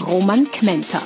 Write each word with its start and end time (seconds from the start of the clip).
Roman 0.00 0.44
Kmenter. 0.50 1.00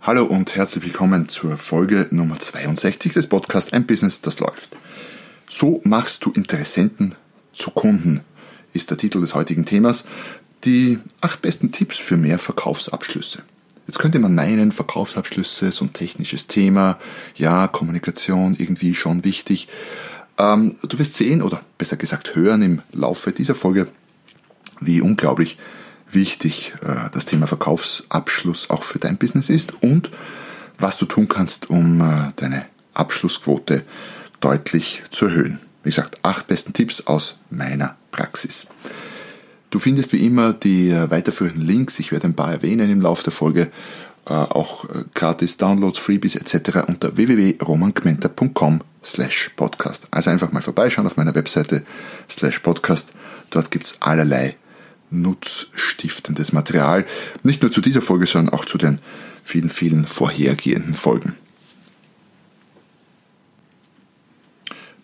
Hallo 0.00 0.24
und 0.24 0.56
herzlich 0.56 0.84
willkommen 0.84 1.28
zur 1.28 1.58
Folge 1.58 2.06
Nummer 2.10 2.38
62 2.38 3.12
des 3.12 3.26
Podcasts 3.26 3.72
Ein 3.74 3.86
Business, 3.86 4.22
das 4.22 4.40
läuft. 4.40 4.76
So 5.48 5.82
machst 5.84 6.24
du 6.24 6.32
Interessenten 6.32 7.14
zu 7.52 7.70
Kunden, 7.70 8.22
ist 8.72 8.90
der 8.90 8.96
Titel 8.96 9.20
des 9.20 9.34
heutigen 9.34 9.66
Themas. 9.66 10.06
Die 10.64 10.98
acht 11.20 11.42
besten 11.42 11.70
Tipps 11.70 11.98
für 11.98 12.16
mehr 12.16 12.38
Verkaufsabschlüsse. 12.38 13.42
Jetzt 13.86 13.98
könnte 13.98 14.18
man 14.18 14.34
meinen, 14.34 14.72
Verkaufsabschlüsse, 14.72 15.70
so 15.70 15.84
ein 15.84 15.92
technisches 15.92 16.46
Thema, 16.46 16.98
ja, 17.36 17.68
Kommunikation 17.68 18.56
irgendwie 18.58 18.94
schon 18.94 19.22
wichtig. 19.24 19.68
Ähm, 20.38 20.76
du 20.82 20.98
wirst 20.98 21.14
sehen 21.14 21.42
oder 21.42 21.60
besser 21.76 21.96
gesagt 21.96 22.34
hören 22.34 22.62
im 22.62 22.82
Laufe 22.92 23.32
dieser 23.32 23.54
Folge, 23.54 23.88
wie 24.80 25.00
unglaublich 25.00 25.58
wichtig 26.10 26.74
äh, 26.82 27.10
das 27.12 27.26
Thema 27.26 27.46
Verkaufsabschluss 27.46 28.70
auch 28.70 28.82
für 28.82 28.98
dein 28.98 29.16
Business 29.16 29.50
ist 29.50 29.82
und 29.82 30.10
was 30.78 30.96
du 30.96 31.06
tun 31.06 31.28
kannst, 31.28 31.70
um 31.70 32.00
äh, 32.00 32.32
deine 32.36 32.66
Abschlussquote 32.94 33.84
deutlich 34.40 35.02
zu 35.10 35.26
erhöhen. 35.26 35.58
Wie 35.82 35.90
gesagt, 35.90 36.18
acht 36.22 36.46
besten 36.46 36.72
Tipps 36.72 37.06
aus 37.06 37.38
meiner 37.50 37.96
Praxis. 38.10 38.68
Du 39.70 39.78
findest 39.78 40.12
wie 40.12 40.24
immer 40.24 40.52
die 40.52 40.90
äh, 40.90 41.10
weiterführenden 41.10 41.62
Links, 41.66 41.98
ich 41.98 42.12
werde 42.12 42.28
ein 42.28 42.34
paar 42.34 42.52
erwähnen 42.52 42.90
im 42.90 43.00
Laufe 43.00 43.24
der 43.24 43.32
Folge, 43.32 43.70
auch 44.30 44.84
gratis 45.14 45.56
Downloads, 45.56 45.98
Freebies 45.98 46.34
etc. 46.34 46.86
unter 46.86 47.16
www.romangmenta.com 47.16 48.82
slash 49.02 49.52
podcast. 49.56 50.06
Also 50.10 50.28
einfach 50.28 50.52
mal 50.52 50.60
vorbeischauen 50.60 51.06
auf 51.06 51.16
meiner 51.16 51.34
Webseite 51.34 51.82
slash 52.28 52.58
podcast. 52.58 53.12
Dort 53.48 53.70
gibt 53.70 53.86
es 53.86 53.96
allerlei 54.02 54.56
nutzstiftendes 55.10 56.52
Material. 56.52 57.04
Nicht 57.42 57.62
nur 57.62 57.70
zu 57.70 57.80
dieser 57.80 58.02
Folge, 58.02 58.26
sondern 58.26 58.54
auch 58.54 58.64
zu 58.64 58.78
den 58.78 58.98
vielen, 59.44 59.70
vielen 59.70 60.06
vorhergehenden 60.06 60.94
Folgen. 60.94 61.34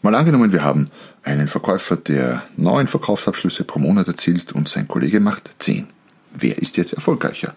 Mal 0.03 0.15
angenommen, 0.15 0.53
wir 0.53 0.63
haben 0.63 0.91
einen 1.23 1.49
Verkäufer, 1.49 1.97
der 1.97 2.43
neun 2.59 2.87
Verkaufsabschlüsse 2.87 3.65
pro 3.65 3.79
Monat 3.79 4.07
erzielt 4.07 4.53
und 4.53 4.69
sein 4.69 4.87
Kollege 4.87 5.19
macht 5.19 5.51
zehn. 5.59 5.87
Wer 6.35 6.59
ist 6.59 6.77
jetzt 6.77 6.93
erfolgreicher? 6.93 7.55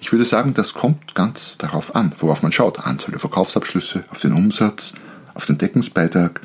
Ich 0.00 0.10
würde 0.10 0.24
sagen, 0.24 0.54
das 0.54 0.72
kommt 0.72 1.14
ganz 1.14 1.58
darauf 1.58 1.94
an, 1.94 2.14
worauf 2.16 2.42
man 2.42 2.52
schaut. 2.52 2.80
Anzahl 2.80 3.10
der 3.10 3.20
Verkaufsabschlüsse, 3.20 4.04
auf 4.08 4.18
den 4.20 4.32
Umsatz, 4.32 4.94
auf 5.34 5.44
den 5.44 5.58
Deckungsbeitrag. 5.58 6.40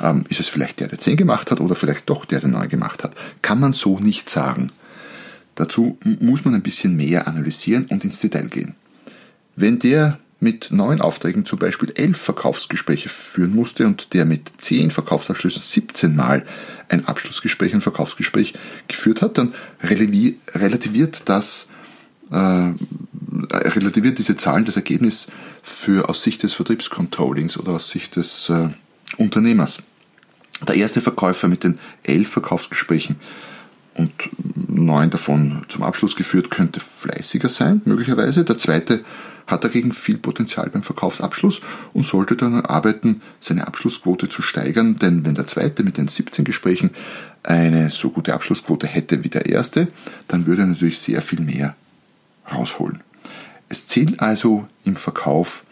Ähm, 0.00 0.24
ist 0.28 0.40
es 0.40 0.48
vielleicht 0.48 0.80
der, 0.80 0.88
der 0.88 0.98
10 0.98 1.16
gemacht 1.16 1.50
hat 1.50 1.60
oder 1.60 1.74
vielleicht 1.74 2.08
doch 2.08 2.24
der, 2.24 2.40
der 2.40 2.48
9 2.48 2.68
gemacht 2.68 3.04
hat? 3.04 3.14
Kann 3.42 3.60
man 3.60 3.72
so 3.72 3.98
nicht 3.98 4.30
sagen. 4.30 4.72
Dazu 5.54 5.98
muss 6.20 6.44
man 6.44 6.54
ein 6.54 6.62
bisschen 6.62 6.96
mehr 6.96 7.28
analysieren 7.28 7.86
und 7.90 8.04
ins 8.04 8.20
Detail 8.20 8.48
gehen. 8.48 8.76
Wenn 9.56 9.78
der 9.78 10.18
mit 10.40 10.70
neun 10.70 11.02
Aufträgen 11.02 11.44
zum 11.44 11.58
Beispiel 11.58 11.92
elf 11.94 12.18
Verkaufsgespräche 12.18 13.10
führen 13.10 13.54
musste 13.54 13.86
und 13.86 14.14
der 14.14 14.24
mit 14.24 14.50
zehn 14.58 14.90
Verkaufsabschlüssen 14.90 15.60
17 15.60 16.16
Mal 16.16 16.46
ein 16.88 17.06
Abschlussgespräch, 17.06 17.74
ein 17.74 17.82
Verkaufsgespräch 17.82 18.54
geführt 18.88 19.20
hat, 19.20 19.36
dann 19.36 19.54
relativiert 19.82 21.28
das 21.28 21.68
äh, 22.30 22.36
relativiert 22.36 24.18
diese 24.18 24.36
Zahlen 24.36 24.64
das 24.64 24.76
Ergebnis 24.76 25.28
für 25.62 26.08
aus 26.08 26.22
Sicht 26.22 26.42
des 26.42 26.54
Vertriebscontrollings 26.54 27.58
oder 27.58 27.72
aus 27.72 27.90
Sicht 27.90 28.16
des 28.16 28.48
äh, 28.48 28.68
Unternehmers. 29.16 29.82
Der 30.66 30.76
erste 30.76 31.00
Verkäufer 31.00 31.48
mit 31.48 31.64
den 31.64 31.78
elf 32.02 32.30
Verkaufsgesprächen 32.30 33.16
und 33.94 34.12
neun 34.68 35.10
davon 35.10 35.64
zum 35.68 35.82
Abschluss 35.82 36.16
geführt, 36.16 36.50
könnte 36.50 36.80
fleißiger 36.80 37.48
sein, 37.48 37.82
möglicherweise. 37.84 38.44
Der 38.44 38.58
zweite 38.58 39.04
hat 39.46 39.64
dagegen 39.64 39.92
viel 39.92 40.16
Potenzial 40.18 40.70
beim 40.70 40.82
Verkaufsabschluss 40.82 41.60
und 41.92 42.06
sollte 42.06 42.36
daran 42.36 42.64
arbeiten, 42.64 43.20
seine 43.40 43.66
Abschlussquote 43.66 44.28
zu 44.28 44.42
steigern, 44.42 44.96
denn 44.96 45.24
wenn 45.24 45.34
der 45.34 45.46
zweite 45.46 45.82
mit 45.82 45.96
den 45.96 46.08
17 46.08 46.44
Gesprächen 46.44 46.90
eine 47.42 47.90
so 47.90 48.10
gute 48.10 48.32
Abschlussquote 48.34 48.86
hätte 48.86 49.24
wie 49.24 49.28
der 49.28 49.46
erste, 49.46 49.88
dann 50.28 50.46
würde 50.46 50.62
er 50.62 50.68
natürlich 50.68 50.98
sehr 50.98 51.20
viel 51.20 51.40
mehr 51.40 51.74
rausholen. 52.52 53.02
Es 53.68 53.86
zählt 53.86 54.20
also 54.20 54.66
im 54.84 54.96
Verkauf 54.96 55.64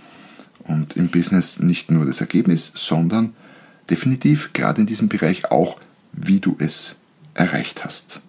und 0.65 0.97
im 0.97 1.09
Business 1.09 1.60
nicht 1.60 1.91
nur 1.91 2.05
das 2.05 2.20
Ergebnis, 2.20 2.72
sondern 2.75 3.34
definitiv 3.91 4.53
gerade 4.53 4.81
in 4.81 4.87
diesem 4.87 5.09
Bereich 5.09 5.50
auch, 5.50 5.78
wie 6.12 6.41
du 6.41 6.56
es 6.59 6.97
erreicht 7.34 7.84
hast. 7.84 8.21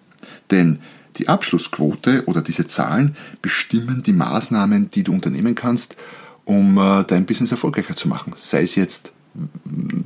Denn 0.52 0.80
die 1.18 1.28
Abschlussquote 1.28 2.25
oder 2.25 2.42
diese 2.42 2.68
Zahlen 2.68 3.16
bestimmen 3.42 4.03
die 4.03 4.14
Maßnahmen, 4.14 4.92
die 4.92 5.03
du 5.03 5.12
unternehmen 5.12 5.56
kannst, 5.56 5.97
um 6.46 6.78
äh, 6.78 7.03
dein 7.03 7.25
Business 7.25 7.52
erfolgreicher 7.52 7.96
zu 7.96 8.08
machen. 8.08 8.34
Sei 8.36 8.64
es 8.64 8.75
jetzt 8.75 9.12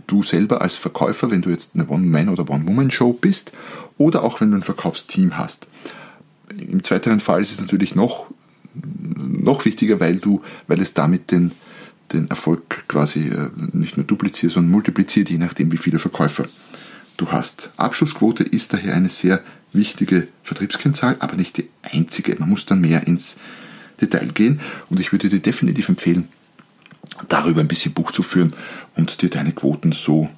du 0.08 0.24
selber 0.24 0.62
als 0.62 0.76
Verkäufer, 0.76 1.32
wenn 1.32 1.42
du 1.42 1.50
jetzt 1.50 1.72
eine 1.76 1.88
One-Man- 1.88 2.30
oder 2.30 2.50
One-Woman-Show 2.50 3.14
bist, 3.14 3.54
oder 3.98 4.24
auch 4.24 4.42
wenn 4.42 4.52
du 4.52 4.58
ein 4.58 4.64
Verkaufsteam 4.64 5.38
hast. 5.38 5.68
Im 6.50 6.84
zweiteren 6.84 7.20
Fall 7.20 7.42
ist 7.42 7.52
es 7.52 7.62
natürlich 7.62 7.96
noch, 7.96 8.28
noch 8.74 9.66
wichtiger, 9.66 10.00
weil 10.00 10.18
du, 10.18 10.42
weil 10.68 10.82
es 10.82 10.94
damit 10.94 11.32
den, 11.32 11.52
den 12.14 12.30
Erfolg 12.30 12.88
quasi 12.88 13.28
äh, 13.28 13.50
nicht 13.74 13.98
nur 13.98 14.06
dupliziert, 14.06 14.52
sondern 14.52 14.72
multipliziert, 14.72 15.30
je 15.30 15.38
nachdem, 15.38 15.72
wie 15.72 15.78
viele 15.78 16.00
Verkäufer 16.00 16.46
du 17.18 17.32
hast. 17.32 17.70
Abschlussquote 17.78 18.44
ist 18.44 18.74
daher 18.74 18.96
eine 18.96 19.10
sehr 19.10 19.44
wichtige 19.72 20.28
Vertriebskennzahl, 20.44 21.18
aber 21.20 21.36
nicht 21.36 21.58
die 21.58 21.70
einzige. 21.82 22.36
Man 22.40 22.50
muss 22.50 22.66
dann 22.66 22.82
mehr 22.82 23.08
ins 23.08 23.38
Detail 24.02 24.28
gehen 24.28 24.60
und 24.90 25.00
ich 25.00 25.12
würde 25.12 25.30
dir 25.30 25.40
definitiv 25.40 25.90
empfehlen, 25.90 26.28
darüber 27.28 27.62
ein 27.62 27.68
bisschen 27.68 27.94
Buch 27.94 28.12
zu 28.12 28.24
führen 28.24 28.54
und 28.96 29.22
dir 29.22 29.30
deine 29.30 29.52
Quoten 29.52 29.92
so 29.92 30.30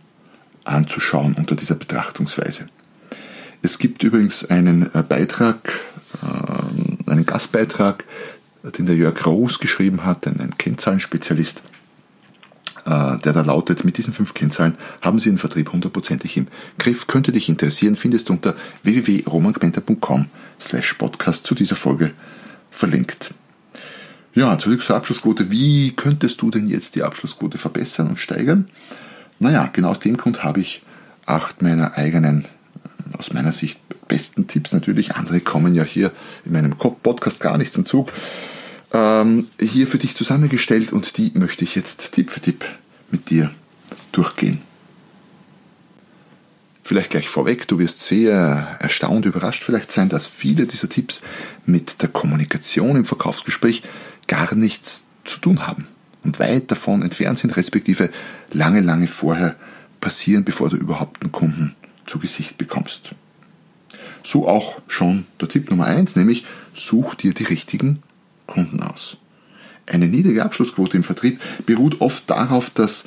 anzuschauen 0.63 1.35
unter 1.35 1.55
dieser 1.55 1.75
Betrachtungsweise. 1.75 2.67
Es 3.61 3.79
gibt 3.79 4.03
übrigens 4.03 4.45
einen 4.45 4.93
äh, 4.93 5.03
Beitrag, 5.07 5.79
äh, 6.21 7.11
einen 7.11 7.25
Gastbeitrag, 7.25 8.03
den 8.71 8.85
der 8.85 8.95
Jörg 8.95 9.25
Roos 9.25 9.59
geschrieben 9.59 10.05
hat, 10.05 10.27
ein 10.27 10.57
Kennzahlenspezialist, 10.57 11.61
äh, 12.85 13.17
der 13.17 13.33
da 13.33 13.41
lautet, 13.41 13.83
mit 13.83 13.97
diesen 13.97 14.13
fünf 14.13 14.33
Kennzahlen 14.33 14.77
haben 15.01 15.19
Sie 15.19 15.29
den 15.29 15.37
Vertrieb 15.37 15.71
hundertprozentig 15.71 16.37
im 16.37 16.47
Griff. 16.77 17.07
Könnte 17.07 17.31
dich 17.31 17.49
interessieren, 17.49 17.95
findest 17.95 18.29
du 18.29 18.33
unter 18.33 18.55
www.romangmenta.com 18.83 20.27
slash 20.59 20.93
podcast 20.93 21.45
zu 21.45 21.55
dieser 21.55 21.75
Folge 21.75 22.11
verlinkt. 22.71 23.33
Ja, 24.33 24.57
zurück 24.59 24.83
zur 24.83 24.97
Abschlussquote. 24.97 25.49
Wie 25.49 25.93
könntest 25.93 26.41
du 26.41 26.51
denn 26.51 26.67
jetzt 26.67 26.95
die 26.95 27.03
Abschlussquote 27.03 27.57
verbessern 27.57 28.09
und 28.09 28.19
steigern? 28.19 28.67
Naja, 29.39 29.69
genau 29.71 29.89
aus 29.89 29.99
dem 29.99 30.17
Grund 30.17 30.43
habe 30.43 30.59
ich 30.59 30.83
acht 31.25 31.61
meiner 31.61 31.97
eigenen, 31.97 32.45
aus 33.17 33.31
meiner 33.31 33.53
Sicht 33.53 33.79
besten 34.07 34.47
Tipps 34.47 34.73
natürlich. 34.73 35.15
Andere 35.15 35.39
kommen 35.39 35.73
ja 35.73 35.83
hier 35.83 36.11
in 36.45 36.51
meinem 36.51 36.71
Podcast 36.75 37.39
gar 37.39 37.57
nicht 37.57 37.73
zum 37.73 37.85
Zug 37.85 38.11
ähm, 38.95 39.47
hier 39.59 39.87
für 39.87 39.97
dich 39.97 40.15
zusammengestellt 40.15 40.93
und 40.93 41.17
die 41.17 41.31
möchte 41.35 41.65
ich 41.65 41.75
jetzt 41.75 42.13
Tipp 42.13 42.31
für 42.31 42.39
Tipp 42.39 42.63
mit 43.11 43.29
dir 43.29 43.51
durchgehen. 44.13 44.61
Vielleicht 46.81 47.09
gleich 47.09 47.27
vorweg, 47.27 47.67
du 47.67 47.79
wirst 47.79 47.99
sehr 48.01 48.77
erstaunt, 48.79 49.25
überrascht 49.25 49.63
vielleicht 49.63 49.91
sein, 49.91 50.07
dass 50.07 50.27
viele 50.27 50.65
dieser 50.65 50.87
Tipps 50.87 51.21
mit 51.65 52.01
der 52.01 52.09
Kommunikation 52.09 52.95
im 52.95 53.05
Verkaufsgespräch 53.05 53.81
gar 54.27 54.53
nichts 54.55 55.07
zu 55.25 55.39
tun 55.39 55.67
haben 55.67 55.87
und 56.23 56.39
weit 56.39 56.71
davon 56.71 57.01
entfernt 57.01 57.39
sind, 57.39 57.57
respektive 57.57 58.11
lange, 58.53 58.81
lange 58.81 59.07
vorher 59.07 59.55
passieren, 59.99 60.45
bevor 60.45 60.69
du 60.69 60.77
überhaupt 60.77 61.23
einen 61.23 61.31
Kunden 61.31 61.75
zu 62.05 62.19
Gesicht 62.19 62.57
bekommst. 62.57 63.11
So 64.23 64.47
auch 64.47 64.79
schon 64.87 65.25
der 65.41 65.49
Tipp 65.49 65.69
Nummer 65.71 65.85
eins, 65.85 66.15
nämlich 66.15 66.45
such 66.73 67.15
dir 67.15 67.33
die 67.33 67.43
richtigen 67.43 68.03
Kunden 68.47 68.81
aus. 68.81 69.17
Eine 69.87 70.07
niedrige 70.07 70.43
Abschlussquote 70.43 70.97
im 70.97 71.03
Vertrieb 71.03 71.39
beruht 71.65 72.01
oft 72.01 72.29
darauf, 72.29 72.69
dass 72.69 73.05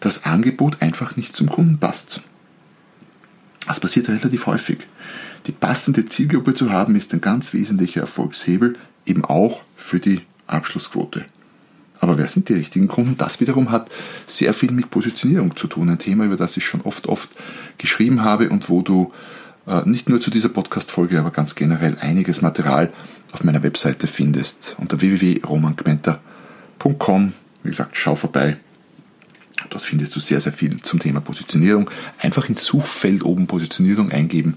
das 0.00 0.24
Angebot 0.24 0.82
einfach 0.82 1.16
nicht 1.16 1.36
zum 1.36 1.48
Kunden 1.48 1.78
passt. 1.78 2.22
Das 3.66 3.80
passiert 3.80 4.08
relativ 4.08 4.46
häufig. 4.46 4.86
Die 5.46 5.52
passende 5.52 6.06
Zielgruppe 6.06 6.54
zu 6.54 6.70
haben, 6.70 6.96
ist 6.96 7.12
ein 7.12 7.20
ganz 7.20 7.52
wesentlicher 7.54 8.02
Erfolgshebel, 8.02 8.76
eben 9.06 9.24
auch 9.24 9.62
für 9.76 10.00
die 10.00 10.22
Abschlussquote. 10.46 11.24
Aber 12.00 12.16
wer 12.16 12.28
sind 12.28 12.48
die 12.48 12.54
richtigen 12.54 12.88
Kunden? 12.88 13.16
Das 13.18 13.40
wiederum 13.40 13.70
hat 13.70 13.90
sehr 14.26 14.54
viel 14.54 14.72
mit 14.72 14.90
Positionierung 14.90 15.54
zu 15.56 15.66
tun. 15.66 15.90
Ein 15.90 15.98
Thema, 15.98 16.24
über 16.24 16.36
das 16.36 16.56
ich 16.56 16.64
schon 16.64 16.80
oft, 16.80 17.06
oft 17.06 17.30
geschrieben 17.76 18.22
habe 18.22 18.48
und 18.48 18.70
wo 18.70 18.80
du 18.80 19.12
nicht 19.84 20.08
nur 20.08 20.20
zu 20.20 20.30
dieser 20.30 20.48
Podcast-Folge, 20.48 21.20
aber 21.20 21.30
ganz 21.30 21.54
generell 21.54 21.96
einiges 22.00 22.42
Material 22.42 22.92
auf 23.32 23.44
meiner 23.44 23.62
Webseite 23.62 24.06
findest. 24.06 24.76
Unter 24.78 25.00
www.romangmenta.com. 25.00 27.32
Wie 27.62 27.68
gesagt, 27.68 27.96
schau 27.96 28.14
vorbei. 28.14 28.56
Dort 29.68 29.84
findest 29.84 30.16
du 30.16 30.20
sehr, 30.20 30.40
sehr 30.40 30.52
viel 30.52 30.80
zum 30.82 30.98
Thema 30.98 31.20
Positionierung. 31.20 31.90
Einfach 32.18 32.48
ins 32.48 32.64
Suchfeld 32.64 33.24
oben 33.24 33.46
Positionierung 33.46 34.10
eingeben, 34.10 34.56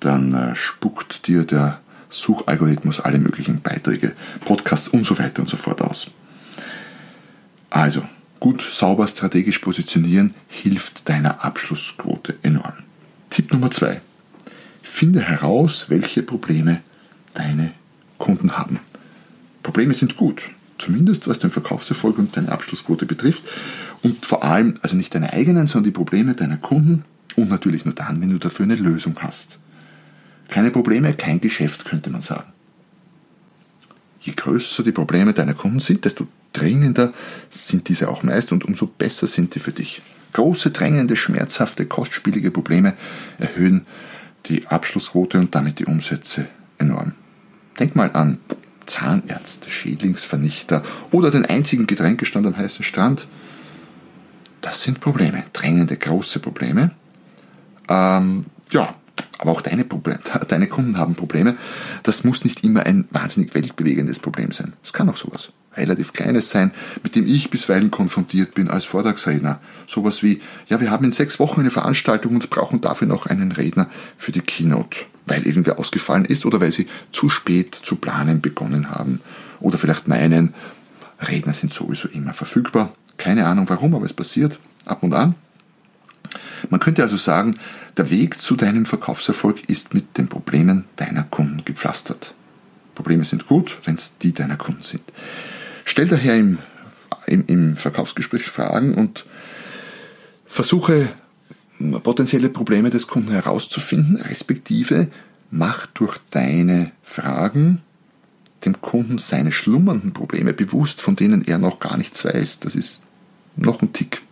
dann 0.00 0.34
äh, 0.34 0.54
spuckt 0.54 1.26
dir 1.26 1.44
der 1.44 1.80
Suchalgorithmus 2.10 3.00
alle 3.00 3.18
möglichen 3.18 3.62
Beiträge, 3.62 4.12
Podcasts 4.44 4.88
und 4.88 5.04
so 5.04 5.18
weiter 5.18 5.42
und 5.42 5.48
so 5.48 5.56
fort 5.56 5.80
aus. 5.80 6.08
Also, 7.70 8.02
gut 8.38 8.62
sauber 8.62 9.08
strategisch 9.08 9.58
positionieren 9.58 10.34
hilft 10.46 11.08
deiner 11.08 11.44
Abschlussquote 11.44 12.36
enorm. 12.42 12.74
Tipp 13.30 13.52
Nummer 13.52 13.70
zwei. 13.70 14.00
Finde 14.94 15.22
heraus, 15.22 15.86
welche 15.88 16.22
Probleme 16.22 16.80
deine 17.34 17.72
Kunden 18.16 18.56
haben. 18.56 18.78
Probleme 19.64 19.92
sind 19.92 20.16
gut, 20.16 20.50
zumindest 20.78 21.26
was 21.26 21.40
den 21.40 21.50
Verkaufserfolg 21.50 22.16
und 22.16 22.36
deine 22.36 22.52
Abschlussquote 22.52 23.04
betrifft. 23.04 23.42
Und 24.04 24.24
vor 24.24 24.44
allem, 24.44 24.78
also 24.82 24.94
nicht 24.94 25.12
deine 25.12 25.32
eigenen, 25.32 25.66
sondern 25.66 25.86
die 25.86 25.90
Probleme 25.90 26.34
deiner 26.36 26.58
Kunden 26.58 27.04
und 27.34 27.50
natürlich 27.50 27.84
nur 27.84 27.94
dann, 27.94 28.20
wenn 28.20 28.30
du 28.30 28.38
dafür 28.38 28.62
eine 28.62 28.76
Lösung 28.76 29.16
hast. 29.18 29.58
Keine 30.46 30.70
Probleme, 30.70 31.12
kein 31.14 31.40
Geschäft, 31.40 31.84
könnte 31.86 32.10
man 32.10 32.22
sagen. 32.22 32.52
Je 34.20 34.34
größer 34.36 34.84
die 34.84 34.92
Probleme 34.92 35.32
deiner 35.32 35.54
Kunden 35.54 35.80
sind, 35.80 36.04
desto 36.04 36.28
dringender 36.52 37.12
sind 37.50 37.88
diese 37.88 38.08
auch 38.08 38.22
meist 38.22 38.52
und 38.52 38.64
umso 38.64 38.86
besser 38.86 39.26
sind 39.26 39.56
die 39.56 39.60
für 39.60 39.72
dich. 39.72 40.02
Große, 40.34 40.70
drängende, 40.70 41.16
schmerzhafte, 41.16 41.84
kostspielige 41.86 42.52
Probleme 42.52 42.94
erhöhen 43.40 43.86
die 44.46 44.66
Abschlussquote 44.66 45.38
und 45.38 45.54
damit 45.54 45.78
die 45.78 45.86
Umsätze 45.86 46.46
enorm. 46.78 47.12
Denk 47.78 47.96
mal 47.96 48.10
an 48.12 48.38
Zahnärzte, 48.86 49.70
Schädlingsvernichter 49.70 50.82
oder 51.10 51.30
den 51.30 51.46
einzigen 51.46 51.86
Getränkestand 51.86 52.46
am 52.46 52.56
heißen 52.56 52.84
Strand. 52.84 53.26
Das 54.60 54.82
sind 54.82 55.00
Probleme, 55.00 55.44
drängende, 55.52 55.96
große 55.96 56.40
Probleme. 56.40 56.90
Ähm, 57.88 58.46
ja, 58.72 58.94
aber 59.38 59.52
auch 59.52 59.60
deine, 59.60 59.84
Probleme, 59.84 60.20
deine 60.48 60.68
Kunden 60.68 60.98
haben 60.98 61.14
Probleme. 61.14 61.56
Das 62.02 62.24
muss 62.24 62.44
nicht 62.44 62.64
immer 62.64 62.84
ein 62.84 63.06
wahnsinnig 63.10 63.54
weltbewegendes 63.54 64.18
Problem 64.18 64.52
sein. 64.52 64.74
Es 64.82 64.92
kann 64.92 65.08
auch 65.08 65.16
sowas 65.16 65.52
relativ 65.76 66.12
kleines 66.12 66.50
sein, 66.50 66.72
mit 67.02 67.16
dem 67.16 67.26
ich 67.26 67.50
bisweilen 67.50 67.90
konfrontiert 67.90 68.54
bin 68.54 68.68
als 68.68 68.84
Vortragsredner. 68.84 69.60
Sowas 69.86 70.22
wie, 70.22 70.40
ja, 70.68 70.80
wir 70.80 70.90
haben 70.90 71.04
in 71.04 71.12
sechs 71.12 71.38
Wochen 71.38 71.60
eine 71.60 71.70
Veranstaltung 71.70 72.34
und 72.34 72.50
brauchen 72.50 72.80
dafür 72.80 73.08
noch 73.08 73.26
einen 73.26 73.52
Redner 73.52 73.88
für 74.16 74.32
die 74.32 74.40
Keynote, 74.40 75.00
weil 75.26 75.46
irgendwer 75.46 75.78
ausgefallen 75.78 76.24
ist 76.24 76.46
oder 76.46 76.60
weil 76.60 76.72
sie 76.72 76.86
zu 77.12 77.28
spät 77.28 77.74
zu 77.74 77.96
planen 77.96 78.40
begonnen 78.40 78.90
haben. 78.90 79.20
Oder 79.60 79.78
vielleicht 79.78 80.08
meinen, 80.08 80.54
Redner 81.20 81.52
sind 81.52 81.72
sowieso 81.72 82.08
immer 82.08 82.34
verfügbar. 82.34 82.92
Keine 83.16 83.46
Ahnung 83.46 83.68
warum, 83.68 83.94
aber 83.94 84.04
es 84.04 84.12
passiert 84.12 84.58
ab 84.84 85.02
und 85.02 85.14
an. 85.14 85.34
Man 86.70 86.80
könnte 86.80 87.02
also 87.02 87.16
sagen, 87.16 87.54
der 87.96 88.10
Weg 88.10 88.40
zu 88.40 88.56
deinem 88.56 88.86
Verkaufserfolg 88.86 89.68
ist 89.68 89.94
mit 89.94 90.18
den 90.18 90.28
Problemen 90.28 90.84
deiner 90.96 91.22
Kunden 91.22 91.64
gepflastert. 91.64 92.34
Probleme 92.94 93.24
sind 93.24 93.46
gut, 93.46 93.76
wenn 93.84 93.96
es 93.96 94.18
die 94.18 94.32
deiner 94.32 94.56
Kunden 94.56 94.82
sind. 94.82 95.02
Stell 95.84 96.08
daher 96.08 96.36
im, 96.36 96.58
im, 97.26 97.44
im 97.46 97.76
Verkaufsgespräch 97.76 98.44
Fragen 98.44 98.94
und 98.94 99.24
versuche 100.46 101.08
potenzielle 102.02 102.48
Probleme 102.48 102.90
des 102.90 103.06
Kunden 103.06 103.32
herauszufinden, 103.32 104.16
respektive 104.16 105.08
mach 105.50 105.86
durch 105.86 106.18
deine 106.30 106.92
Fragen 107.02 107.82
dem 108.64 108.80
Kunden 108.80 109.18
seine 109.18 109.52
schlummernden 109.52 110.12
Probleme 110.12 110.52
bewusst, 110.52 111.00
von 111.00 111.16
denen 111.16 111.44
er 111.46 111.58
noch 111.58 111.80
gar 111.80 111.96
nichts 111.96 112.24
weiß. 112.24 112.60
Das 112.60 112.74
ist 112.74 113.00
noch 113.56 113.82
ein 113.82 113.92
Tick 113.92 114.22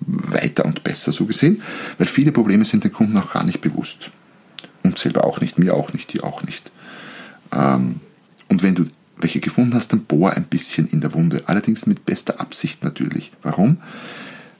weiter 0.00 0.64
und 0.64 0.84
besser 0.84 1.12
so 1.12 1.26
gesehen, 1.26 1.62
weil 1.98 2.06
viele 2.06 2.32
Probleme 2.32 2.64
sind 2.64 2.84
dem 2.84 2.92
Kunden 2.92 3.12
noch 3.12 3.32
gar 3.32 3.44
nicht 3.44 3.60
bewusst. 3.60 4.10
Und 4.82 4.98
selber 4.98 5.24
auch 5.24 5.40
nicht, 5.40 5.58
mir 5.58 5.74
auch 5.74 5.92
nicht, 5.92 6.12
dir 6.12 6.24
auch 6.24 6.42
nicht. 6.44 6.70
Ähm, 7.52 8.00
und 8.48 8.62
wenn 8.62 8.74
du 8.74 8.84
welche 9.20 9.40
gefunden 9.40 9.74
hast, 9.74 9.92
dann 9.92 10.04
bohr 10.04 10.32
ein 10.32 10.44
bisschen 10.44 10.88
in 10.88 11.00
der 11.00 11.14
Wunde. 11.14 11.42
Allerdings 11.46 11.86
mit 11.86 12.06
bester 12.06 12.40
Absicht 12.40 12.84
natürlich. 12.84 13.32
Warum? 13.42 13.78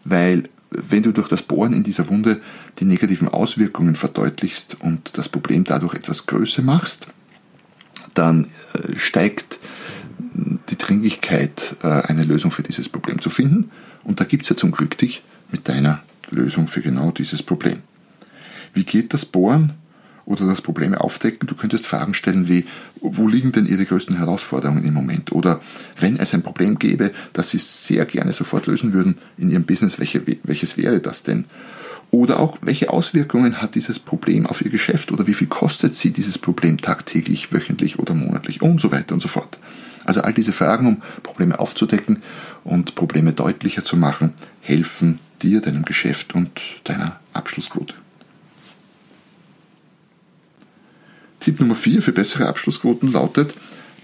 Weil 0.04 0.48
wenn 0.70 1.02
du 1.02 1.12
durch 1.12 1.28
das 1.28 1.42
Bohren 1.42 1.72
in 1.72 1.82
dieser 1.82 2.08
Wunde 2.08 2.40
die 2.78 2.84
negativen 2.84 3.28
Auswirkungen 3.28 3.94
verdeutlichst 3.94 4.76
und 4.80 5.16
das 5.16 5.28
Problem 5.28 5.64
dadurch 5.64 5.94
etwas 5.94 6.26
größer 6.26 6.62
machst, 6.62 7.08
dann 8.14 8.46
äh, 8.74 8.98
steigt 8.98 9.58
die 10.70 10.78
Dringlichkeit, 10.78 11.76
äh, 11.82 11.86
eine 11.86 12.22
Lösung 12.22 12.50
für 12.50 12.62
dieses 12.62 12.88
Problem 12.88 13.20
zu 13.20 13.30
finden. 13.30 13.70
Und 14.04 14.20
da 14.20 14.24
gibt 14.24 14.44
es 14.44 14.50
ja 14.50 14.56
zum 14.56 14.70
Glück 14.70 14.98
dich 14.98 15.22
mit 15.50 15.68
deiner 15.68 16.02
Lösung 16.30 16.68
für 16.68 16.80
genau 16.80 17.10
dieses 17.10 17.42
Problem. 17.42 17.78
Wie 18.74 18.84
geht 18.84 19.14
das 19.14 19.24
Bohren? 19.24 19.72
Oder 20.28 20.46
das 20.46 20.60
Probleme 20.60 21.00
aufdecken. 21.00 21.46
Du 21.46 21.54
könntest 21.54 21.86
Fragen 21.86 22.12
stellen 22.12 22.48
wie, 22.48 22.66
wo 23.00 23.26
liegen 23.26 23.50
denn 23.52 23.64
Ihre 23.64 23.86
größten 23.86 24.18
Herausforderungen 24.18 24.84
im 24.84 24.92
Moment? 24.92 25.32
Oder 25.32 25.60
wenn 25.98 26.18
es 26.18 26.34
ein 26.34 26.42
Problem 26.42 26.78
gäbe, 26.78 27.12
das 27.32 27.50
Sie 27.50 27.58
sehr 27.58 28.04
gerne 28.04 28.34
sofort 28.34 28.66
lösen 28.66 28.92
würden 28.92 29.16
in 29.38 29.50
Ihrem 29.50 29.64
Business, 29.64 29.98
welche, 29.98 30.22
welches 30.42 30.76
wäre 30.76 31.00
das 31.00 31.22
denn? 31.22 31.46
Oder 32.10 32.40
auch, 32.40 32.58
welche 32.60 32.90
Auswirkungen 32.90 33.62
hat 33.62 33.74
dieses 33.74 33.98
Problem 33.98 34.46
auf 34.46 34.62
Ihr 34.62 34.70
Geschäft 34.70 35.12
oder 35.12 35.26
wie 35.26 35.34
viel 35.34 35.46
kostet 35.46 35.94
Sie 35.94 36.10
dieses 36.10 36.36
Problem 36.38 36.78
tagtäglich, 36.78 37.52
wöchentlich 37.52 37.98
oder 37.98 38.12
monatlich 38.12 38.60
und 38.60 38.80
so 38.80 38.92
weiter 38.92 39.14
und 39.14 39.20
so 39.20 39.28
fort. 39.28 39.58
Also 40.04 40.20
all 40.20 40.34
diese 40.34 40.52
Fragen, 40.52 40.86
um 40.86 41.02
Probleme 41.22 41.58
aufzudecken 41.58 42.22
und 42.64 42.94
Probleme 42.94 43.32
deutlicher 43.32 43.84
zu 43.84 43.96
machen, 43.96 44.34
helfen 44.60 45.20
dir, 45.42 45.60
deinem 45.60 45.84
Geschäft 45.84 46.34
und 46.34 46.50
deiner 46.84 47.20
Abschlussquote. 47.32 47.94
Tipp 51.48 51.60
Nummer 51.60 51.76
4 51.76 52.02
für 52.02 52.12
bessere 52.12 52.46
Abschlussquoten 52.46 53.10
lautet, 53.10 53.54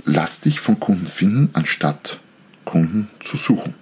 lass 0.07 0.41
dich 0.41 0.61
von 0.61 0.81
Kunden 0.81 1.07
finden, 1.07 1.51
anstatt 1.53 2.19
Kunden 2.65 3.11
zu 3.21 3.37
suchen. 3.37 3.75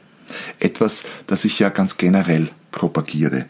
Etwas, 0.58 1.04
das 1.28 1.44
ich 1.44 1.60
ja 1.60 1.68
ganz 1.68 1.96
generell 1.96 2.50
propagiere. 2.72 3.46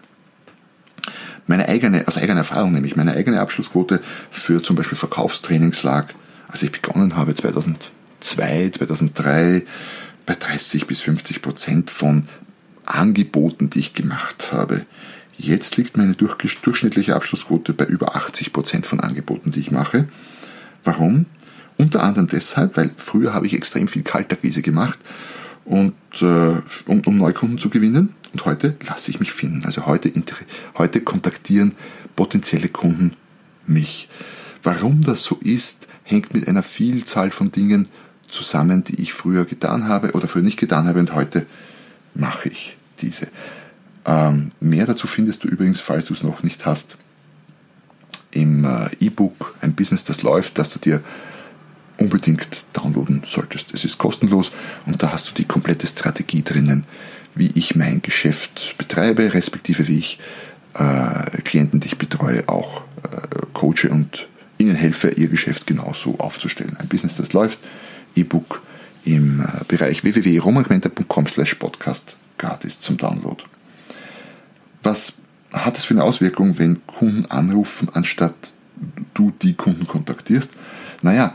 Meine 1.47 1.67
eigene, 1.67 2.07
aus 2.07 2.19
eigener 2.19 2.41
Erfahrung 2.41 2.73
nämlich, 2.73 2.95
meine 2.95 3.15
eigene 3.15 3.41
Abschlussquote 3.41 4.03
für 4.31 4.63
zum 4.63 4.77
Beispiel 4.77 4.99
Verkaufstrainings 4.99 5.83
lag, 5.83 6.09
als 6.47 6.63
ich 6.63 6.73
begonnen 6.73 7.17
habe 7.17 7.35
2002, 7.35 8.69
2003, 8.69 9.65
bei 10.27 10.35
30 10.35 10.87
bis 10.87 11.01
50 11.01 11.41
Prozent 11.41 11.91
von 11.91 12.29
Angeboten, 12.85 13.71
die 13.71 13.79
ich 13.79 13.95
gemacht 13.95 14.53
habe. 14.53 14.85
Jetzt 15.37 15.77
liegt 15.77 15.97
meine 15.97 16.15
durchschnittliche 16.15 17.17
Abschlussquote 17.17 17.73
bei 17.73 17.85
über 17.85 18.17
80 18.17 18.53
Prozent 18.53 18.87
von 18.87 19.01
Angeboten, 19.01 19.51
die 19.51 19.61
ich 19.61 19.71
mache. 19.71 20.09
Warum? 20.85 21.27
Unter 21.79 22.03
anderem 22.03 22.29
deshalb, 22.29 22.77
weil 22.77 22.93
früher 22.97 23.33
habe 23.35 23.47
ich 23.47 23.55
extrem 23.55 23.89
viel 23.89 24.03
Kaltakquise 24.03 24.63
gemacht 24.63 24.99
und 25.65 25.95
äh, 26.21 26.55
um, 26.87 27.03
um 27.07 27.17
Neukunden 27.17 27.59
zu 27.59 27.71
gewinnen 27.71 28.15
und 28.33 28.45
heute 28.45 28.77
lasse 28.87 29.11
ich 29.11 29.21
mich 29.21 29.33
finden. 29.33 29.65
Also 29.65 29.87
heute, 29.87 30.13
heute 30.77 31.01
kontaktieren 31.01 31.73
potenzielle 32.15 32.69
Kunden 32.69 33.17
mich. 33.67 34.09
Warum 34.63 35.03
das 35.03 35.25
so 35.25 35.37
ist, 35.43 35.89
hängt 36.05 36.35
mit 36.35 36.47
einer 36.47 36.63
Vielzahl 36.63 37.31
von 37.31 37.51
Dingen 37.51 37.89
zusammen, 38.29 38.85
die 38.85 39.01
ich 39.01 39.13
früher 39.13 39.45
getan 39.45 39.89
habe 39.89 40.13
oder 40.13 40.29
früher 40.29 40.43
nicht 40.43 40.59
getan 40.59 40.89
habe 40.89 41.01
und 41.01 41.15
heute 41.15 41.47
mache 42.15 42.49
ich 42.49 42.77
diese. 43.01 43.29
Ähm, 44.05 44.53
mehr 44.61 44.87
dazu 44.87 45.07
findest 45.07 45.45
du 45.45 45.49
übrigens, 45.49 45.81
falls 45.81 46.07
du 46.07 46.15
es 46.15 46.23
noch 46.23 46.43
nicht 46.43 46.67
hast, 46.67 46.97
im 48.33 48.65
äh, 48.65 48.89
E-Book 49.01 49.55
Ein 49.61 49.75
Business, 49.75 50.05
das 50.05 50.23
läuft, 50.23 50.59
das 50.59 50.71
du 50.71 50.79
dir 50.79 51.03
unbedingt 51.99 52.65
downloaden 52.73 53.23
solltest. 53.27 53.73
Es 53.73 53.85
ist 53.85 53.99
kostenlos 53.99 54.53
und 54.87 55.03
da 55.03 55.13
hast 55.13 55.31
du 55.31 55.35
die 55.35 55.45
komplette 55.45 55.87
Strategie 55.87 56.43
drinnen, 56.43 56.85
wie 57.35 57.53
ich 57.55 57.77
mein 57.77 58.03
Geschäft 58.03 58.75
betreibe, 58.79 59.35
respektive 59.35 59.87
wie 59.89 59.99
ich 59.99 60.19
äh, 60.75 61.43
Klienten, 61.43 61.81
die 61.81 61.89
ich 61.89 61.99
betreue, 61.99 62.49
auch 62.49 62.83
äh, 63.05 63.47
coache 63.53 63.91
und 63.91 64.27
ihnen 64.59 64.75
helfe, 64.75 65.11
ihr 65.11 65.29
Geschäft 65.29 65.67
genauso 65.67 66.19
aufzustellen. 66.19 66.77
Ein 66.79 66.89
Business, 66.89 67.17
das 67.17 67.33
läuft, 67.33 67.59
E-Book 68.15 68.63
im 69.05 69.41
äh, 69.41 69.65
Bereich 69.69 70.03
www.romangmenta.com 70.03 71.27
slash 71.27 71.55
podcast 71.55 72.17
gratis 72.39 72.81
zum 72.81 72.97
Download. 72.97 73.43
Was 74.83 75.19
hat 75.53 75.79
es 75.79 75.85
für 75.85 75.95
eine 75.95 76.05
Auswirkung, 76.05 76.59
wenn 76.59 76.87
Kunden 76.87 77.27
anrufen, 77.27 77.89
anstatt 77.93 78.35
du 79.15 79.33
die 79.43 79.55
Kunden 79.55 79.87
kontaktierst? 79.87 80.53
Naja, 81.03 81.35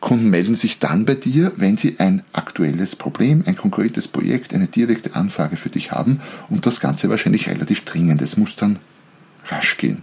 Kunden 0.00 0.30
melden 0.30 0.54
sich 0.54 0.78
dann 0.78 1.04
bei 1.04 1.14
dir, 1.14 1.52
wenn 1.56 1.76
sie 1.76 1.96
ein 1.98 2.22
aktuelles 2.32 2.94
Problem, 2.94 3.42
ein 3.46 3.56
konkretes 3.56 4.06
Projekt, 4.06 4.54
eine 4.54 4.68
direkte 4.68 5.16
Anfrage 5.16 5.56
für 5.56 5.70
dich 5.70 5.90
haben 5.90 6.20
und 6.48 6.66
das 6.66 6.80
Ganze 6.80 7.10
wahrscheinlich 7.10 7.48
relativ 7.48 7.84
dringend. 7.84 8.22
Es 8.22 8.36
muss 8.36 8.54
dann 8.54 8.78
rasch 9.46 9.76
gehen. 9.76 10.02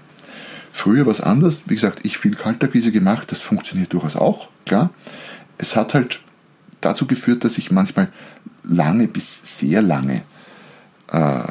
Früher 0.74 1.06
war 1.06 1.14
es 1.14 1.22
anders. 1.22 1.64
Wie 1.68 1.76
gesagt, 1.76 2.00
ich 2.04 2.18
viel 2.18 2.36
Kalterkrise 2.36 2.92
gemacht, 2.92 3.32
das 3.32 3.42
funktioniert 3.42 3.94
durchaus 3.94 4.18
auch, 4.18 4.50
klar. 4.66 4.90
Es 5.58 5.78
hat 5.78 5.94
halt 5.94 6.20
dazu 6.82 7.08
geführt, 7.08 7.46
dass 7.46 7.58
ich 7.58 7.72
manchmal 7.72 8.10
lange 8.64 9.08
bis 9.08 9.40
sehr 9.58 9.82
lange 9.82 10.24
äh, 11.08 11.44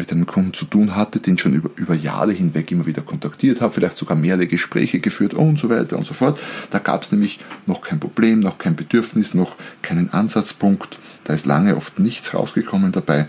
mit 0.00 0.10
einem 0.10 0.26
Kunden 0.26 0.54
zu 0.54 0.64
tun 0.64 0.96
hatte, 0.96 1.20
den 1.20 1.38
schon 1.38 1.52
über, 1.52 1.70
über 1.76 1.94
Jahre 1.94 2.32
hinweg 2.32 2.72
immer 2.72 2.86
wieder 2.86 3.02
kontaktiert 3.02 3.60
habe, 3.60 3.74
vielleicht 3.74 3.98
sogar 3.98 4.16
mehrere 4.16 4.46
Gespräche 4.46 4.98
geführt 4.98 5.34
und 5.34 5.60
so 5.60 5.68
weiter 5.68 5.96
und 5.98 6.06
so 6.06 6.14
fort. 6.14 6.40
Da 6.70 6.78
gab 6.78 7.02
es 7.02 7.12
nämlich 7.12 7.38
noch 7.66 7.82
kein 7.82 8.00
Problem, 8.00 8.40
noch 8.40 8.58
kein 8.58 8.74
Bedürfnis, 8.74 9.34
noch 9.34 9.56
keinen 9.82 10.12
Ansatzpunkt. 10.12 10.98
Da 11.24 11.34
ist 11.34 11.44
lange 11.44 11.76
oft 11.76 11.98
nichts 11.98 12.34
rausgekommen 12.34 12.92
dabei, 12.92 13.28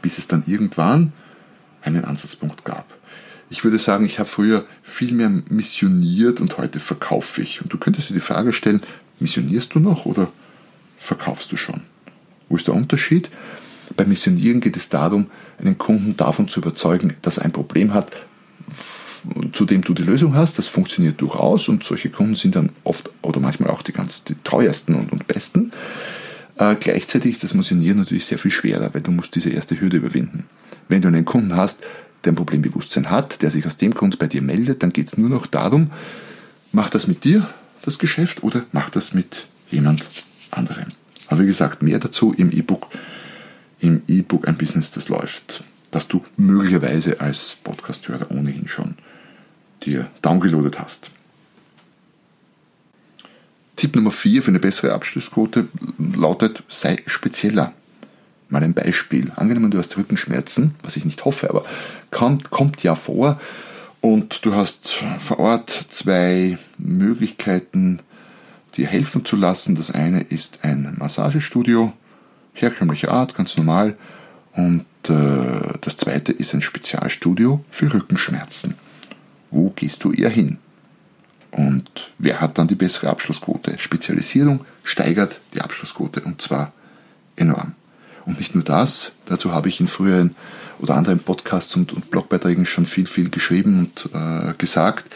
bis 0.00 0.18
es 0.18 0.28
dann 0.28 0.44
irgendwann 0.46 1.12
einen 1.82 2.04
Ansatzpunkt 2.04 2.64
gab. 2.64 2.94
Ich 3.50 3.64
würde 3.64 3.80
sagen, 3.80 4.06
ich 4.06 4.18
habe 4.18 4.28
früher 4.28 4.64
viel 4.82 5.12
mehr 5.12 5.28
missioniert 5.28 6.40
und 6.40 6.56
heute 6.56 6.78
verkaufe 6.80 7.42
ich. 7.42 7.60
Und 7.60 7.72
du 7.72 7.78
könntest 7.78 8.08
dir 8.08 8.14
die 8.14 8.20
Frage 8.20 8.52
stellen, 8.52 8.80
missionierst 9.18 9.74
du 9.74 9.80
noch 9.80 10.06
oder 10.06 10.30
verkaufst 10.96 11.50
du 11.50 11.56
schon? 11.56 11.82
Wo 12.48 12.56
ist 12.56 12.68
der 12.68 12.74
Unterschied? 12.74 13.28
Beim 13.96 14.08
Missionieren 14.08 14.60
geht 14.60 14.76
es 14.76 14.88
darum, 14.88 15.26
einen 15.58 15.78
Kunden 15.78 16.16
davon 16.16 16.48
zu 16.48 16.60
überzeugen, 16.60 17.14
dass 17.22 17.38
er 17.38 17.44
ein 17.44 17.52
Problem 17.52 17.94
hat, 17.94 18.10
zu 19.52 19.64
dem 19.64 19.82
du 19.82 19.94
die 19.94 20.02
Lösung 20.02 20.34
hast. 20.34 20.58
Das 20.58 20.66
funktioniert 20.66 21.20
durchaus 21.20 21.68
und 21.68 21.84
solche 21.84 22.10
Kunden 22.10 22.34
sind 22.34 22.56
dann 22.56 22.70
oft 22.84 23.10
oder 23.22 23.40
manchmal 23.40 23.70
auch 23.70 23.82
die 23.82 23.92
ganz 23.92 24.24
die 24.24 24.36
treuesten 24.42 24.94
und, 24.94 25.12
und 25.12 25.26
besten. 25.26 25.72
Äh, 26.56 26.76
gleichzeitig 26.78 27.32
ist 27.32 27.44
das 27.44 27.54
Missionieren 27.54 27.98
natürlich 27.98 28.26
sehr 28.26 28.38
viel 28.38 28.50
schwerer, 28.50 28.92
weil 28.94 29.02
du 29.02 29.10
musst 29.10 29.34
diese 29.34 29.50
erste 29.50 29.80
Hürde 29.80 29.98
überwinden. 29.98 30.44
Wenn 30.88 31.02
du 31.02 31.08
einen 31.08 31.24
Kunden 31.24 31.56
hast, 31.56 31.80
der 32.24 32.32
ein 32.32 32.36
Problembewusstsein 32.36 33.10
hat, 33.10 33.42
der 33.42 33.50
sich 33.50 33.66
aus 33.66 33.76
dem 33.76 33.94
Grund 33.94 34.18
bei 34.18 34.26
dir 34.26 34.42
meldet, 34.42 34.82
dann 34.82 34.92
geht 34.92 35.08
es 35.08 35.18
nur 35.18 35.28
noch 35.28 35.46
darum, 35.46 35.90
mach 36.72 36.90
das 36.90 37.06
mit 37.06 37.24
dir, 37.24 37.48
das 37.82 37.98
Geschäft, 37.98 38.42
oder 38.42 38.64
mach 38.72 38.90
das 38.90 39.12
mit 39.12 39.46
jemand 39.70 40.04
anderem. 40.50 40.86
Aber 41.26 41.40
wie 41.40 41.46
gesagt, 41.46 41.82
mehr 41.82 41.98
dazu 41.98 42.34
im 42.36 42.52
E-Book 42.52 42.88
im 43.82 44.02
E-Book 44.06 44.48
ein 44.48 44.56
Business, 44.56 44.92
das 44.92 45.08
läuft, 45.08 45.64
das 45.90 46.08
du 46.08 46.24
möglicherweise 46.36 47.20
als 47.20 47.56
Podcast-Hörer 47.62 48.30
ohnehin 48.30 48.68
schon 48.68 48.94
dir 49.84 50.08
downgeloadet 50.22 50.78
hast. 50.80 51.10
Tipp 53.76 53.96
Nummer 53.96 54.12
4 54.12 54.42
für 54.42 54.50
eine 54.52 54.60
bessere 54.60 54.92
Abschlussquote 54.92 55.66
lautet, 55.98 56.62
sei 56.68 57.02
spezieller. 57.06 57.72
Mal 58.48 58.62
ein 58.62 58.74
Beispiel. 58.74 59.32
Angenommen, 59.34 59.72
du 59.72 59.78
hast 59.78 59.96
Rückenschmerzen, 59.96 60.74
was 60.82 60.96
ich 60.96 61.04
nicht 61.04 61.24
hoffe, 61.24 61.50
aber 61.50 61.64
kommt, 62.10 62.50
kommt 62.50 62.82
ja 62.84 62.94
vor 62.94 63.40
und 64.00 64.44
du 64.44 64.54
hast 64.54 65.02
vor 65.18 65.40
Ort 65.40 65.86
zwei 65.88 66.58
Möglichkeiten, 66.78 67.98
dir 68.76 68.86
helfen 68.86 69.24
zu 69.24 69.34
lassen. 69.34 69.74
Das 69.74 69.90
eine 69.90 70.20
ist 70.20 70.60
ein 70.62 70.94
Massagestudio, 70.98 71.92
herkömmlicher 72.52 73.10
Art, 73.10 73.34
ganz 73.34 73.56
normal. 73.56 73.96
Und 74.54 74.84
äh, 75.08 75.78
das 75.80 75.96
zweite 75.96 76.32
ist 76.32 76.54
ein 76.54 76.62
Spezialstudio 76.62 77.64
für 77.68 77.92
Rückenschmerzen. 77.92 78.74
Wo 79.50 79.70
gehst 79.70 80.04
du 80.04 80.12
eher 80.12 80.30
hin? 80.30 80.58
Und 81.50 82.12
wer 82.18 82.40
hat 82.40 82.56
dann 82.58 82.66
die 82.66 82.74
bessere 82.74 83.10
Abschlussquote? 83.10 83.78
Spezialisierung 83.78 84.64
steigert 84.82 85.40
die 85.54 85.60
Abschlussquote 85.60 86.22
und 86.22 86.40
zwar 86.40 86.72
enorm. 87.36 87.74
Und 88.24 88.38
nicht 88.38 88.54
nur 88.54 88.64
das, 88.64 89.12
dazu 89.26 89.52
habe 89.52 89.68
ich 89.68 89.80
in 89.80 89.88
früheren 89.88 90.34
oder 90.78 90.94
anderen 90.94 91.18
Podcasts 91.18 91.76
und, 91.76 91.92
und 91.92 92.10
Blogbeiträgen 92.10 92.66
schon 92.66 92.86
viel, 92.86 93.06
viel 93.06 93.30
geschrieben 93.30 93.78
und 93.80 94.10
äh, 94.14 94.54
gesagt. 94.58 95.14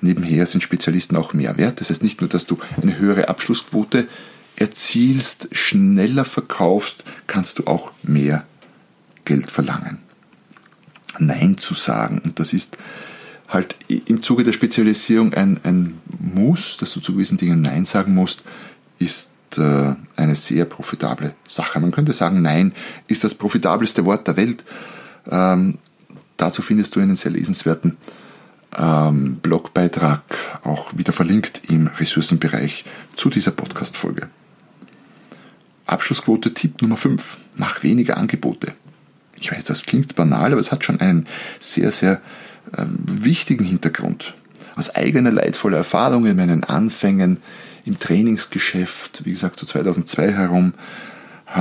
Nebenher 0.00 0.46
sind 0.46 0.62
Spezialisten 0.62 1.16
auch 1.16 1.32
mehr 1.32 1.56
wert. 1.56 1.80
Das 1.80 1.90
heißt 1.90 2.02
nicht 2.02 2.20
nur, 2.20 2.28
dass 2.28 2.46
du 2.46 2.58
eine 2.80 2.98
höhere 2.98 3.28
Abschlussquote 3.28 4.08
erzielst, 4.56 5.48
schneller 5.52 6.24
verkaufst, 6.24 7.04
kannst 7.26 7.58
du 7.58 7.64
auch 7.66 7.92
mehr 8.02 8.44
Geld 9.24 9.50
verlangen. 9.50 9.98
Nein 11.18 11.58
zu 11.58 11.74
sagen, 11.74 12.20
und 12.24 12.38
das 12.38 12.52
ist 12.52 12.76
halt 13.48 13.76
im 13.88 14.22
Zuge 14.22 14.44
der 14.44 14.52
Spezialisierung 14.52 15.34
ein, 15.34 15.60
ein 15.62 16.00
Muss, 16.18 16.78
dass 16.78 16.94
du 16.94 17.00
zu 17.00 17.12
gewissen 17.12 17.36
Dingen 17.36 17.60
Nein 17.60 17.84
sagen 17.84 18.14
musst, 18.14 18.42
ist 18.98 19.32
äh, 19.58 19.94
eine 20.16 20.36
sehr 20.36 20.64
profitable 20.64 21.34
Sache. 21.46 21.78
Man 21.80 21.90
könnte 21.90 22.12
sagen, 22.12 22.40
Nein 22.40 22.72
ist 23.08 23.24
das 23.24 23.34
profitabelste 23.34 24.04
Wort 24.04 24.26
der 24.26 24.36
Welt. 24.36 24.64
Ähm, 25.30 25.78
dazu 26.36 26.62
findest 26.62 26.96
du 26.96 27.00
einen 27.00 27.16
sehr 27.16 27.32
lesenswerten 27.32 27.98
ähm, 28.76 29.36
Blogbeitrag 29.36 30.22
auch 30.64 30.96
wieder 30.96 31.12
verlinkt 31.12 31.62
im 31.68 31.88
Ressourcenbereich 31.88 32.84
zu 33.16 33.28
dieser 33.28 33.50
Podcast-Folge. 33.50 34.28
Abschlussquote 35.86 36.54
Tipp 36.54 36.82
Nummer 36.82 36.96
5. 36.96 37.38
Mach 37.56 37.82
weniger 37.82 38.16
Angebote. 38.16 38.74
Ich 39.38 39.50
weiß, 39.50 39.64
das 39.64 39.86
klingt 39.86 40.14
banal, 40.14 40.52
aber 40.52 40.60
es 40.60 40.70
hat 40.70 40.84
schon 40.84 41.00
einen 41.00 41.26
sehr, 41.58 41.90
sehr 41.92 42.20
ähm, 42.76 42.98
wichtigen 43.06 43.64
Hintergrund. 43.64 44.34
Aus 44.76 44.94
eigener 44.94 45.32
leidvoller 45.32 45.78
Erfahrung 45.78 46.26
in 46.26 46.36
meinen 46.36 46.64
Anfängen 46.64 47.40
im 47.84 47.98
Trainingsgeschäft, 47.98 49.24
wie 49.24 49.32
gesagt, 49.32 49.58
so 49.58 49.66
2002 49.66 50.32
herum, 50.32 50.74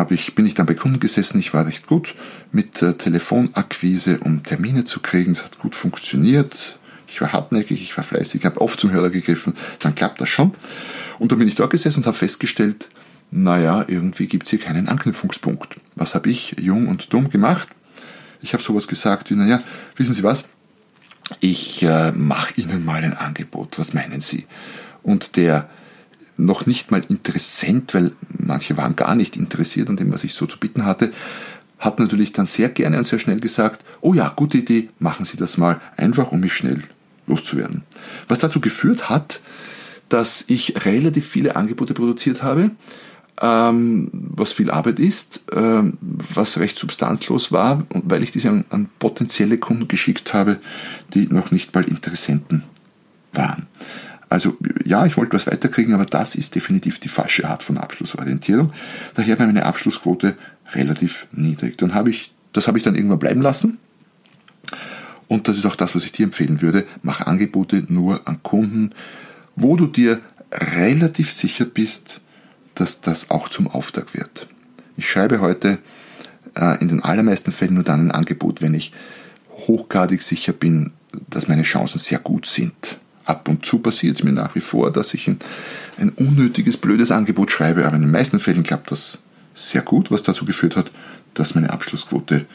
ich, 0.09 0.35
bin 0.35 0.45
ich 0.45 0.53
dann 0.53 0.65
bei 0.65 0.73
Kunden 0.73 0.99
gesessen. 0.99 1.39
Ich 1.39 1.53
war 1.53 1.65
recht 1.65 1.85
gut 1.85 2.15
mit 2.51 2.81
äh, 2.81 2.93
Telefonakquise, 2.93 4.19
um 4.19 4.43
Termine 4.43 4.85
zu 4.85 5.01
kriegen. 5.01 5.33
Das 5.33 5.43
hat 5.43 5.59
gut 5.59 5.75
funktioniert. 5.75 6.77
Ich 7.07 7.19
war 7.19 7.33
hartnäckig, 7.33 7.81
ich 7.81 7.97
war 7.97 8.05
fleißig, 8.05 8.39
ich 8.39 8.45
habe 8.45 8.61
oft 8.61 8.79
zum 8.79 8.91
Hörer 8.91 9.09
gegriffen. 9.09 9.53
Dann 9.79 9.95
klappt 9.95 10.21
das 10.21 10.29
schon. 10.29 10.53
Und 11.19 11.31
dann 11.31 11.39
bin 11.39 11.47
ich 11.49 11.55
dort 11.55 11.71
gesessen 11.71 11.99
und 11.99 12.07
habe 12.07 12.15
festgestellt, 12.15 12.87
naja, 13.31 13.85
irgendwie 13.87 14.27
gibt 14.27 14.43
es 14.43 14.49
hier 14.49 14.59
keinen 14.59 14.89
Anknüpfungspunkt. 14.89 15.77
Was 15.95 16.15
habe 16.15 16.29
ich 16.29 16.57
jung 16.59 16.87
und 16.87 17.13
dumm 17.13 17.29
gemacht? 17.29 17.69
Ich 18.41 18.53
habe 18.53 18.61
sowas 18.61 18.87
gesagt 18.87 19.29
wie, 19.29 19.35
naja, 19.35 19.61
wissen 19.95 20.13
Sie 20.13 20.23
was? 20.23 20.49
Ich 21.39 21.81
äh, 21.83 22.11
mache 22.11 22.53
Ihnen 22.59 22.83
mal 22.83 23.03
ein 23.03 23.15
Angebot. 23.15 23.79
Was 23.79 23.93
meinen 23.93 24.19
Sie? 24.19 24.45
Und 25.01 25.37
der 25.37 25.69
noch 26.35 26.65
nicht 26.65 26.91
mal 26.91 27.03
Interessent, 27.07 27.93
weil 27.93 28.11
manche 28.37 28.75
waren 28.75 28.95
gar 28.95 29.15
nicht 29.15 29.37
interessiert 29.37 29.89
an 29.89 29.95
dem, 29.95 30.11
was 30.11 30.23
ich 30.23 30.33
so 30.33 30.45
zu 30.45 30.59
bitten 30.59 30.85
hatte, 30.85 31.11
hat 31.79 31.99
natürlich 31.99 32.31
dann 32.33 32.45
sehr 32.45 32.69
gerne 32.69 32.97
und 32.97 33.07
sehr 33.07 33.19
schnell 33.19 33.39
gesagt, 33.39 33.83
oh 34.01 34.13
ja, 34.13 34.33
gute 34.35 34.57
Idee, 34.57 34.89
machen 34.99 35.25
Sie 35.25 35.37
das 35.37 35.57
mal 35.57 35.79
einfach, 35.97 36.31
um 36.31 36.39
mich 36.39 36.53
schnell 36.53 36.83
loszuwerden. 37.27 37.83
Was 38.27 38.39
dazu 38.39 38.59
geführt 38.59 39.09
hat, 39.09 39.39
dass 40.09 40.43
ich 40.47 40.85
relativ 40.85 41.27
viele 41.27 41.55
Angebote 41.55 41.93
produziert 41.93 42.43
habe, 42.43 42.71
ähm, 43.41 44.09
was 44.11 44.53
viel 44.53 44.69
Arbeit 44.69 44.99
ist, 44.99 45.41
ähm, 45.51 45.97
was 46.33 46.59
recht 46.59 46.77
substanzlos 46.77 47.51
war, 47.51 47.83
weil 47.89 48.23
ich 48.23 48.31
diese 48.31 48.49
an, 48.49 48.65
an, 48.69 48.89
potenzielle 48.99 49.57
Kunden 49.57 49.87
geschickt 49.87 50.33
habe, 50.33 50.59
die 51.13 51.27
noch 51.27 51.49
nicht 51.51 51.73
mal 51.73 51.83
Interessenten 51.83 52.63
waren. 53.33 53.65
Also 54.29 54.57
ja, 54.85 55.05
ich 55.05 55.17
wollte 55.17 55.33
was 55.33 55.47
weiterkriegen, 55.47 55.93
aber 55.93 56.05
das 56.05 56.35
ist 56.35 56.55
definitiv 56.55 56.99
die 56.99 57.09
falsche 57.09 57.49
Art 57.49 57.63
von 57.63 57.77
Abschlussorientierung. 57.77 58.71
Daher 59.15 59.39
war 59.39 59.47
meine 59.47 59.65
Abschlussquote 59.65 60.37
relativ 60.73 61.27
niedrig. 61.31 61.77
Dann 61.77 61.93
habe 61.93 62.11
ich, 62.11 62.31
das 62.53 62.67
habe 62.67 62.77
ich 62.77 62.83
dann 62.83 62.95
irgendwann 62.95 63.19
bleiben 63.19 63.41
lassen. 63.41 63.79
Und 65.27 65.47
das 65.47 65.57
ist 65.57 65.65
auch 65.65 65.75
das, 65.75 65.95
was 65.95 66.03
ich 66.03 66.11
dir 66.11 66.25
empfehlen 66.25 66.61
würde. 66.61 66.85
Mach 67.01 67.21
Angebote 67.21 67.85
nur 67.87 68.21
an 68.27 68.43
Kunden, 68.43 68.91
wo 69.55 69.75
du 69.75 69.87
dir 69.87 70.21
relativ 70.51 71.31
sicher 71.31 71.65
bist, 71.65 72.21
dass 72.81 72.99
das 72.99 73.29
auch 73.29 73.47
zum 73.47 73.67
Auftrag 73.67 74.15
wird. 74.15 74.47
Ich 74.97 75.07
schreibe 75.07 75.39
heute 75.39 75.77
äh, 76.55 76.81
in 76.81 76.87
den 76.87 77.03
allermeisten 77.03 77.51
Fällen 77.51 77.75
nur 77.75 77.83
dann 77.83 78.07
ein 78.07 78.11
Angebot, 78.11 78.61
wenn 78.61 78.73
ich 78.73 78.91
hochgradig 79.67 80.23
sicher 80.23 80.51
bin, 80.51 80.91
dass 81.29 81.47
meine 81.47 81.61
Chancen 81.61 81.99
sehr 81.99 82.17
gut 82.17 82.47
sind. 82.47 82.97
Ab 83.23 83.47
und 83.47 83.67
zu 83.67 83.77
passiert 83.79 84.17
es 84.17 84.23
mir 84.23 84.31
nach 84.31 84.55
wie 84.55 84.61
vor, 84.61 84.91
dass 84.91 85.13
ich 85.13 85.27
ein, 85.27 85.37
ein 85.97 86.09
unnötiges, 86.09 86.75
blödes 86.75 87.11
Angebot 87.11 87.51
schreibe, 87.51 87.85
aber 87.85 87.97
in 87.97 88.01
den 88.01 88.11
meisten 88.11 88.39
Fällen 88.39 88.63
klappt 88.63 88.89
das 88.89 89.19
sehr 89.53 89.83
gut, 89.83 90.09
was 90.09 90.23
dazu 90.23 90.45
geführt 90.45 90.75
hat, 90.75 90.91
dass 91.35 91.53
meine 91.53 91.69
Abschlussquote 91.69 92.47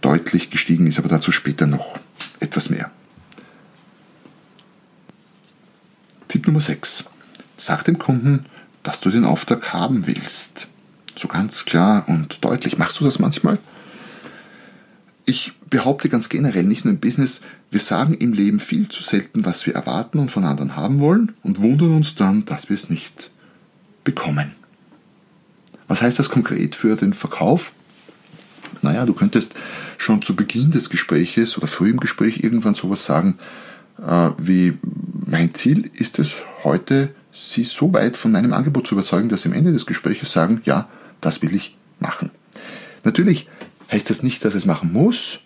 deutlich 0.00 0.50
gestiegen 0.50 0.88
ist, 0.88 0.98
aber 0.98 1.08
dazu 1.08 1.30
später 1.30 1.68
noch 1.68 1.96
etwas 2.40 2.70
mehr. 2.70 2.90
Tipp 6.26 6.44
Nummer 6.48 6.60
6. 6.60 7.04
Sag 7.56 7.84
dem 7.84 7.98
Kunden, 7.98 8.46
dass 8.84 9.00
du 9.00 9.10
den 9.10 9.24
Auftrag 9.24 9.72
haben 9.72 10.06
willst. 10.06 10.68
So 11.16 11.26
ganz 11.26 11.64
klar 11.64 12.04
und 12.06 12.44
deutlich. 12.44 12.78
Machst 12.78 13.00
du 13.00 13.04
das 13.04 13.18
manchmal? 13.18 13.58
Ich 15.24 15.52
behaupte 15.70 16.08
ganz 16.08 16.28
generell, 16.28 16.64
nicht 16.64 16.84
nur 16.84 16.92
im 16.92 17.00
Business, 17.00 17.40
wir 17.70 17.80
sagen 17.80 18.14
im 18.14 18.34
Leben 18.34 18.60
viel 18.60 18.88
zu 18.88 19.02
selten, 19.02 19.44
was 19.44 19.66
wir 19.66 19.74
erwarten 19.74 20.18
und 20.18 20.30
von 20.30 20.44
anderen 20.44 20.76
haben 20.76 21.00
wollen 21.00 21.32
und 21.42 21.60
wundern 21.60 21.94
uns 21.94 22.14
dann, 22.14 22.44
dass 22.44 22.68
wir 22.68 22.76
es 22.76 22.90
nicht 22.90 23.30
bekommen. 24.04 24.52
Was 25.88 26.02
heißt 26.02 26.18
das 26.18 26.28
konkret 26.28 26.74
für 26.74 26.96
den 26.96 27.14
Verkauf? 27.14 27.72
Naja, 28.82 29.06
du 29.06 29.14
könntest 29.14 29.54
schon 29.96 30.20
zu 30.20 30.36
Beginn 30.36 30.70
des 30.70 30.90
Gespräches 30.90 31.56
oder 31.56 31.66
früh 31.66 31.90
im 31.90 32.00
Gespräch 32.00 32.42
irgendwann 32.42 32.74
sowas 32.74 33.04
sagen, 33.06 33.38
äh, 33.98 34.30
wie 34.36 34.74
mein 35.26 35.54
Ziel 35.54 35.90
ist 35.94 36.18
es 36.18 36.32
heute, 36.64 37.14
Sie 37.34 37.64
so 37.64 37.92
weit 37.92 38.16
von 38.16 38.32
meinem 38.32 38.52
Angebot 38.52 38.86
zu 38.86 38.94
überzeugen, 38.94 39.28
dass 39.28 39.42
Sie 39.42 39.48
am 39.48 39.54
Ende 39.54 39.72
des 39.72 39.86
Gespräches 39.86 40.32
sagen, 40.32 40.62
ja, 40.64 40.88
das 41.20 41.42
will 41.42 41.54
ich 41.54 41.76
machen. 41.98 42.30
Natürlich 43.02 43.48
heißt 43.90 44.08
das 44.08 44.22
nicht, 44.22 44.44
dass 44.44 44.54
es 44.54 44.66
machen 44.66 44.92
muss. 44.92 45.40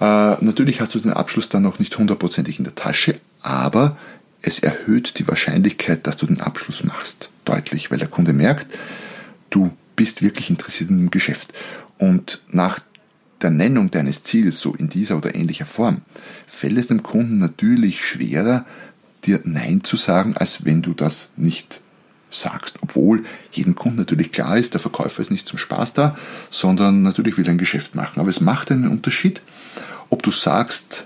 Äh, 0.00 0.04
natürlich 0.04 0.80
hast 0.80 0.94
du 0.94 1.00
den 1.00 1.12
Abschluss 1.12 1.48
dann 1.48 1.62
noch 1.62 1.78
nicht 1.78 1.98
hundertprozentig 1.98 2.58
in 2.58 2.64
der 2.64 2.74
Tasche, 2.74 3.16
aber 3.42 3.96
es 4.42 4.60
erhöht 4.60 5.18
die 5.18 5.28
Wahrscheinlichkeit, 5.28 6.06
dass 6.06 6.16
du 6.16 6.26
den 6.26 6.40
Abschluss 6.40 6.84
machst, 6.84 7.30
deutlich, 7.44 7.90
weil 7.90 7.98
der 7.98 8.08
Kunde 8.08 8.32
merkt, 8.32 8.66
du 9.50 9.70
bist 9.96 10.22
wirklich 10.22 10.48
interessiert 10.48 10.90
in 10.90 10.98
dem 10.98 11.10
Geschäft. 11.10 11.52
Und 11.98 12.40
nach 12.48 12.80
der 13.42 13.50
Nennung 13.50 13.90
deines 13.90 14.22
Ziels, 14.22 14.60
so 14.60 14.74
in 14.74 14.88
dieser 14.88 15.16
oder 15.16 15.34
ähnlicher 15.34 15.66
Form, 15.66 16.02
fällt 16.46 16.78
es 16.78 16.88
dem 16.88 17.02
Kunden 17.02 17.38
natürlich 17.38 18.04
schwerer, 18.04 18.64
dir 19.24 19.40
Nein 19.44 19.84
zu 19.84 19.96
sagen, 19.96 20.36
als 20.36 20.64
wenn 20.64 20.82
du 20.82 20.94
das 20.94 21.30
nicht 21.36 21.80
sagst. 22.30 22.78
Obwohl 22.80 23.24
jedem 23.52 23.74
Kunden 23.74 23.98
natürlich 23.98 24.32
klar 24.32 24.56
ist, 24.56 24.74
der 24.74 24.80
Verkäufer 24.80 25.20
ist 25.20 25.30
nicht 25.30 25.48
zum 25.48 25.58
Spaß 25.58 25.94
da, 25.94 26.16
sondern 26.50 27.02
natürlich 27.02 27.36
will 27.36 27.46
er 27.46 27.52
ein 27.52 27.58
Geschäft 27.58 27.94
machen. 27.94 28.20
Aber 28.20 28.30
es 28.30 28.40
macht 28.40 28.70
einen 28.70 28.88
Unterschied, 28.88 29.42
ob 30.08 30.22
du 30.22 30.30
sagst 30.30 31.04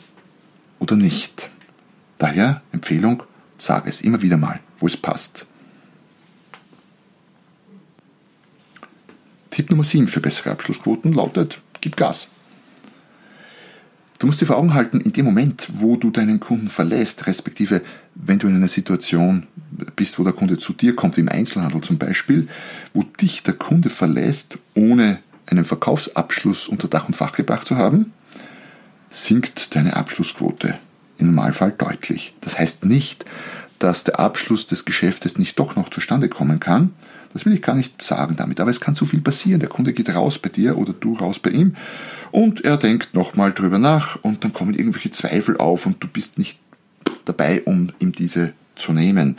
oder 0.79 0.97
nicht. 0.97 1.49
Daher 2.19 2.63
Empfehlung, 2.73 3.23
sag 3.59 3.89
es 3.89 4.01
immer 4.01 4.23
wieder 4.23 4.37
mal, 4.37 4.61
wo 4.79 4.87
es 4.87 4.97
passt. 4.97 5.47
Tipp 9.51 9.71
Nummer 9.71 9.85
7 9.85 10.09
für 10.09 10.21
bessere 10.21 10.51
Abschlussquoten 10.51 11.13
lautet, 11.13 11.61
gib 11.81 11.97
Gas. 11.97 12.29
Du 14.25 14.27
musst 14.29 14.41
dir 14.41 14.47
vor 14.47 14.57
Augen 14.57 14.73
halten, 14.73 15.03
in 15.03 15.13
dem 15.13 15.27
Moment, 15.27 15.69
wo 15.75 15.97
du 15.97 16.09
deinen 16.09 16.41
Kunden 16.41 16.71
verlässt, 16.71 17.27
respektive 17.27 17.83
wenn 18.15 18.39
du 18.39 18.47
in 18.47 18.57
einer 18.57 18.69
Situation 18.69 19.47
bist, 19.97 20.19
wo 20.19 20.25
der 20.25 20.33
Kunde 20.33 20.57
zu 20.57 20.73
dir 20.73 20.97
kommt, 20.97 21.19
im 21.19 21.29
Einzelhandel 21.29 21.83
zum 21.83 21.99
Beispiel, 21.99 22.49
wo 22.95 23.03
dich 23.03 23.43
der 23.43 23.53
Kunde 23.53 23.91
verlässt, 23.91 24.57
ohne 24.75 25.19
einen 25.45 25.67
Verkaufsabschluss 25.67 26.69
unter 26.69 26.89
Dach 26.89 27.07
und 27.07 27.15
Fach 27.15 27.33
gebracht 27.33 27.69
zu 27.69 27.77
haben, 27.77 28.15
sinkt 29.11 29.77
deine 29.77 29.95
Abschlussquote 29.95 30.79
im 31.19 31.35
Normalfall 31.35 31.73
deutlich. 31.73 32.33
Das 32.41 32.59
heißt 32.59 32.87
nicht, 32.87 33.27
dass 33.79 34.05
der 34.05 34.21
Abschluss 34.21 34.67
des 34.67 34.87
Geschäftes 34.87 35.37
nicht 35.37 35.59
doch 35.59 35.77
noch 35.77 35.91
zustande 35.91 36.31
kommen 36.31 36.61
kann. 36.61 36.95
Das 37.35 37.45
will 37.45 37.53
ich 37.53 37.61
gar 37.61 37.75
nicht 37.75 38.01
sagen 38.01 38.37
damit, 38.37 38.59
aber 38.59 38.71
es 38.71 38.81
kann 38.81 38.95
so 38.95 39.05
viel 39.05 39.21
passieren. 39.21 39.61
Der 39.61 39.69
Kunde 39.69 39.93
geht 39.93 40.09
raus 40.15 40.39
bei 40.39 40.49
dir 40.49 40.79
oder 40.79 40.95
du 40.95 41.13
raus 41.13 41.39
bei 41.39 41.51
ihm 41.51 41.77
und 42.35 42.65
er 42.65 42.79
denkt 42.79 43.15
nochmal 43.15 43.53
drüber 43.53 43.79
nach 43.79 44.19
und 44.23 44.43
dann 44.43 44.53
kommen 44.53 44.75
irgendwelche 44.75 45.13
Zweifel 45.13 45.57
auf 45.57 45.87
und 45.87 46.03
du 46.03 46.09
bist 46.09 46.37
nicht 46.37 46.59
dabei, 47.27 47.63
um 47.63 47.93
ihm 48.01 48.11
diese 48.11 48.55
zu 48.75 48.93
nehmen. 48.93 49.37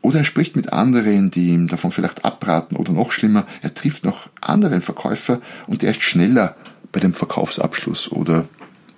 Oder 0.00 0.20
er 0.20 0.24
spricht 0.24 0.54
mit 0.54 0.72
anderen, 0.72 1.32
die 1.32 1.48
ihm 1.48 1.66
davon 1.66 1.90
vielleicht 1.90 2.24
abraten 2.24 2.76
oder 2.76 2.92
noch 2.92 3.10
schlimmer, 3.10 3.48
er 3.62 3.74
trifft 3.74 4.04
noch 4.04 4.28
anderen 4.40 4.80
Verkäufer 4.80 5.40
und 5.66 5.82
er 5.82 5.90
ist 5.90 6.02
schneller 6.02 6.54
bei 6.92 7.00
dem 7.00 7.14
Verkaufsabschluss 7.14 8.12
oder, 8.12 8.44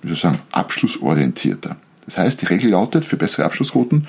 wie 0.02 0.08
soll 0.08 0.14
ich 0.14 0.20
sagen, 0.20 0.38
abschlussorientierter. 0.50 1.76
Das 2.04 2.18
heißt, 2.18 2.42
die 2.42 2.46
Regel 2.46 2.72
lautet, 2.72 3.06
für 3.06 3.16
bessere 3.16 3.46
Abschlussquoten, 3.46 4.08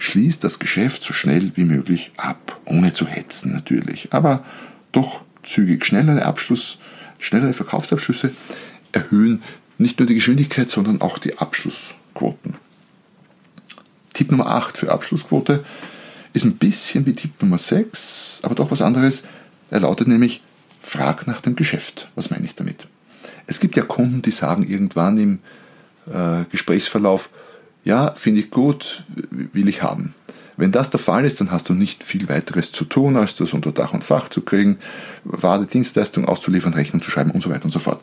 schließt 0.00 0.42
das 0.42 0.58
Geschäft 0.58 1.04
so 1.04 1.12
schnell 1.12 1.52
wie 1.54 1.64
möglich 1.64 2.10
ab, 2.16 2.60
ohne 2.64 2.92
zu 2.92 3.06
hetzen 3.06 3.52
natürlich, 3.52 4.08
aber 4.10 4.42
doch 4.90 5.22
zügig 5.44 5.86
schnellere 5.86 6.24
Abschluss, 6.24 6.78
schnellere 7.24 7.52
Verkaufsabschlüsse 7.52 8.32
erhöhen 8.92 9.42
nicht 9.78 9.98
nur 9.98 10.06
die 10.06 10.14
Geschwindigkeit, 10.14 10.70
sondern 10.70 11.00
auch 11.00 11.18
die 11.18 11.38
Abschlussquoten. 11.38 12.54
Tipp 14.12 14.30
Nummer 14.30 14.46
8 14.46 14.78
für 14.78 14.92
Abschlussquote 14.92 15.64
ist 16.32 16.44
ein 16.44 16.56
bisschen 16.56 17.06
wie 17.06 17.14
Tipp 17.14 17.32
Nummer 17.40 17.58
6, 17.58 18.40
aber 18.42 18.54
doch 18.54 18.70
was 18.70 18.82
anderes. 18.82 19.24
Er 19.70 19.80
lautet 19.80 20.06
nämlich, 20.06 20.42
frag 20.82 21.26
nach 21.26 21.40
dem 21.40 21.56
Geschäft. 21.56 22.08
Was 22.14 22.30
meine 22.30 22.44
ich 22.44 22.54
damit? 22.54 22.86
Es 23.46 23.58
gibt 23.58 23.76
ja 23.76 23.82
Kunden, 23.82 24.22
die 24.22 24.30
sagen 24.30 24.68
irgendwann 24.68 25.18
im 25.18 25.38
äh, 26.06 26.44
Gesprächsverlauf, 26.50 27.30
ja, 27.84 28.14
finde 28.14 28.40
ich 28.40 28.50
gut, 28.50 29.04
will 29.30 29.68
ich 29.68 29.82
haben. 29.82 30.14
Wenn 30.56 30.72
das 30.72 30.90
der 30.90 31.00
Fall 31.00 31.24
ist, 31.24 31.40
dann 31.40 31.50
hast 31.50 31.68
du 31.68 31.74
nicht 31.74 32.04
viel 32.04 32.28
weiteres 32.28 32.70
zu 32.70 32.84
tun, 32.84 33.16
als 33.16 33.34
das 33.34 33.52
unter 33.52 33.72
Dach 33.72 33.92
und 33.92 34.04
Fach 34.04 34.28
zu 34.28 34.42
kriegen, 34.42 34.78
Ware, 35.24 35.66
Dienstleistung 35.66 36.26
auszuliefern, 36.26 36.74
Rechnung 36.74 37.02
zu 37.02 37.10
schreiben 37.10 37.32
und 37.32 37.42
so 37.42 37.50
weiter 37.50 37.64
und 37.64 37.72
so 37.72 37.80
fort. 37.80 38.00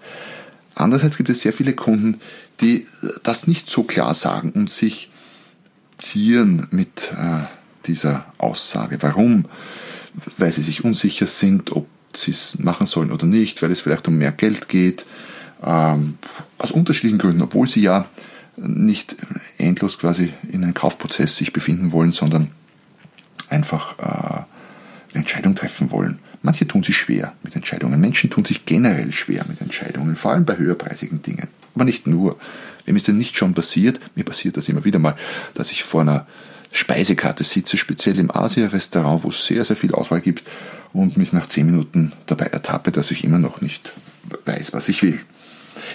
Andererseits 0.75 1.17
gibt 1.17 1.29
es 1.29 1.41
sehr 1.41 1.53
viele 1.53 1.73
Kunden, 1.73 2.19
die 2.59 2.87
das 3.23 3.47
nicht 3.47 3.69
so 3.69 3.83
klar 3.83 4.13
sagen 4.13 4.51
und 4.51 4.69
sich 4.69 5.11
zieren 5.97 6.67
mit 6.71 7.11
äh, 7.17 7.45
dieser 7.85 8.25
Aussage. 8.37 8.97
Warum? 9.01 9.45
Weil 10.37 10.51
sie 10.51 10.63
sich 10.63 10.83
unsicher 10.83 11.27
sind, 11.27 11.71
ob 11.71 11.87
sie 12.13 12.31
es 12.31 12.57
machen 12.59 12.87
sollen 12.87 13.11
oder 13.11 13.25
nicht, 13.25 13.61
weil 13.61 13.71
es 13.71 13.81
vielleicht 13.81 14.07
um 14.07 14.17
mehr 14.17 14.31
Geld 14.31 14.67
geht, 14.67 15.05
ähm, 15.63 16.17
aus 16.57 16.71
unterschiedlichen 16.71 17.19
Gründen, 17.19 17.41
obwohl 17.41 17.67
sie 17.67 17.81
ja 17.81 18.05
nicht 18.57 19.15
endlos 19.57 19.97
quasi 19.97 20.33
in 20.51 20.63
einem 20.63 20.73
Kaufprozess 20.73 21.37
sich 21.37 21.53
befinden 21.53 21.91
wollen, 21.91 22.11
sondern 22.11 22.51
einfach 23.49 23.97
äh, 23.99 24.03
eine 24.03 24.45
Entscheidung 25.13 25.55
treffen 25.55 25.91
wollen. 25.91 26.19
Manche 26.41 26.67
tun 26.67 26.83
sich 26.83 26.97
schwer 26.97 27.33
mit 27.43 27.55
Entscheidungen. 27.55 27.99
Menschen 27.99 28.29
tun 28.29 28.45
sich 28.45 28.65
generell 28.65 29.11
schwer 29.11 29.45
mit 29.47 29.61
Entscheidungen, 29.61 30.15
vor 30.15 30.31
allem 30.31 30.45
bei 30.45 30.57
höherpreisigen 30.57 31.21
Dingen. 31.21 31.47
Aber 31.75 31.85
nicht 31.85 32.07
nur. 32.07 32.37
Wem 32.85 32.95
ist 32.95 33.07
denn 33.07 33.17
nicht 33.17 33.37
schon 33.37 33.53
passiert? 33.53 33.99
Mir 34.15 34.23
passiert 34.23 34.57
das 34.57 34.67
immer 34.67 34.83
wieder 34.83 34.97
mal, 34.97 35.15
dass 35.53 35.71
ich 35.71 35.83
vor 35.83 36.01
einer 36.01 36.25
Speisekarte 36.71 37.43
sitze, 37.43 37.77
speziell 37.77 38.17
im 38.17 38.31
Asia-Restaurant, 38.31 39.23
wo 39.23 39.29
es 39.29 39.45
sehr, 39.45 39.63
sehr 39.65 39.75
viel 39.75 39.93
Auswahl 39.93 40.21
gibt 40.21 40.43
und 40.93 41.15
mich 41.15 41.31
nach 41.31 41.47
zehn 41.47 41.67
Minuten 41.67 42.13
dabei 42.25 42.45
ertappe, 42.45 42.91
dass 42.91 43.11
ich 43.11 43.23
immer 43.23 43.37
noch 43.37 43.61
nicht 43.61 43.91
weiß, 44.45 44.73
was 44.73 44.89
ich 44.89 45.03
will. 45.03 45.19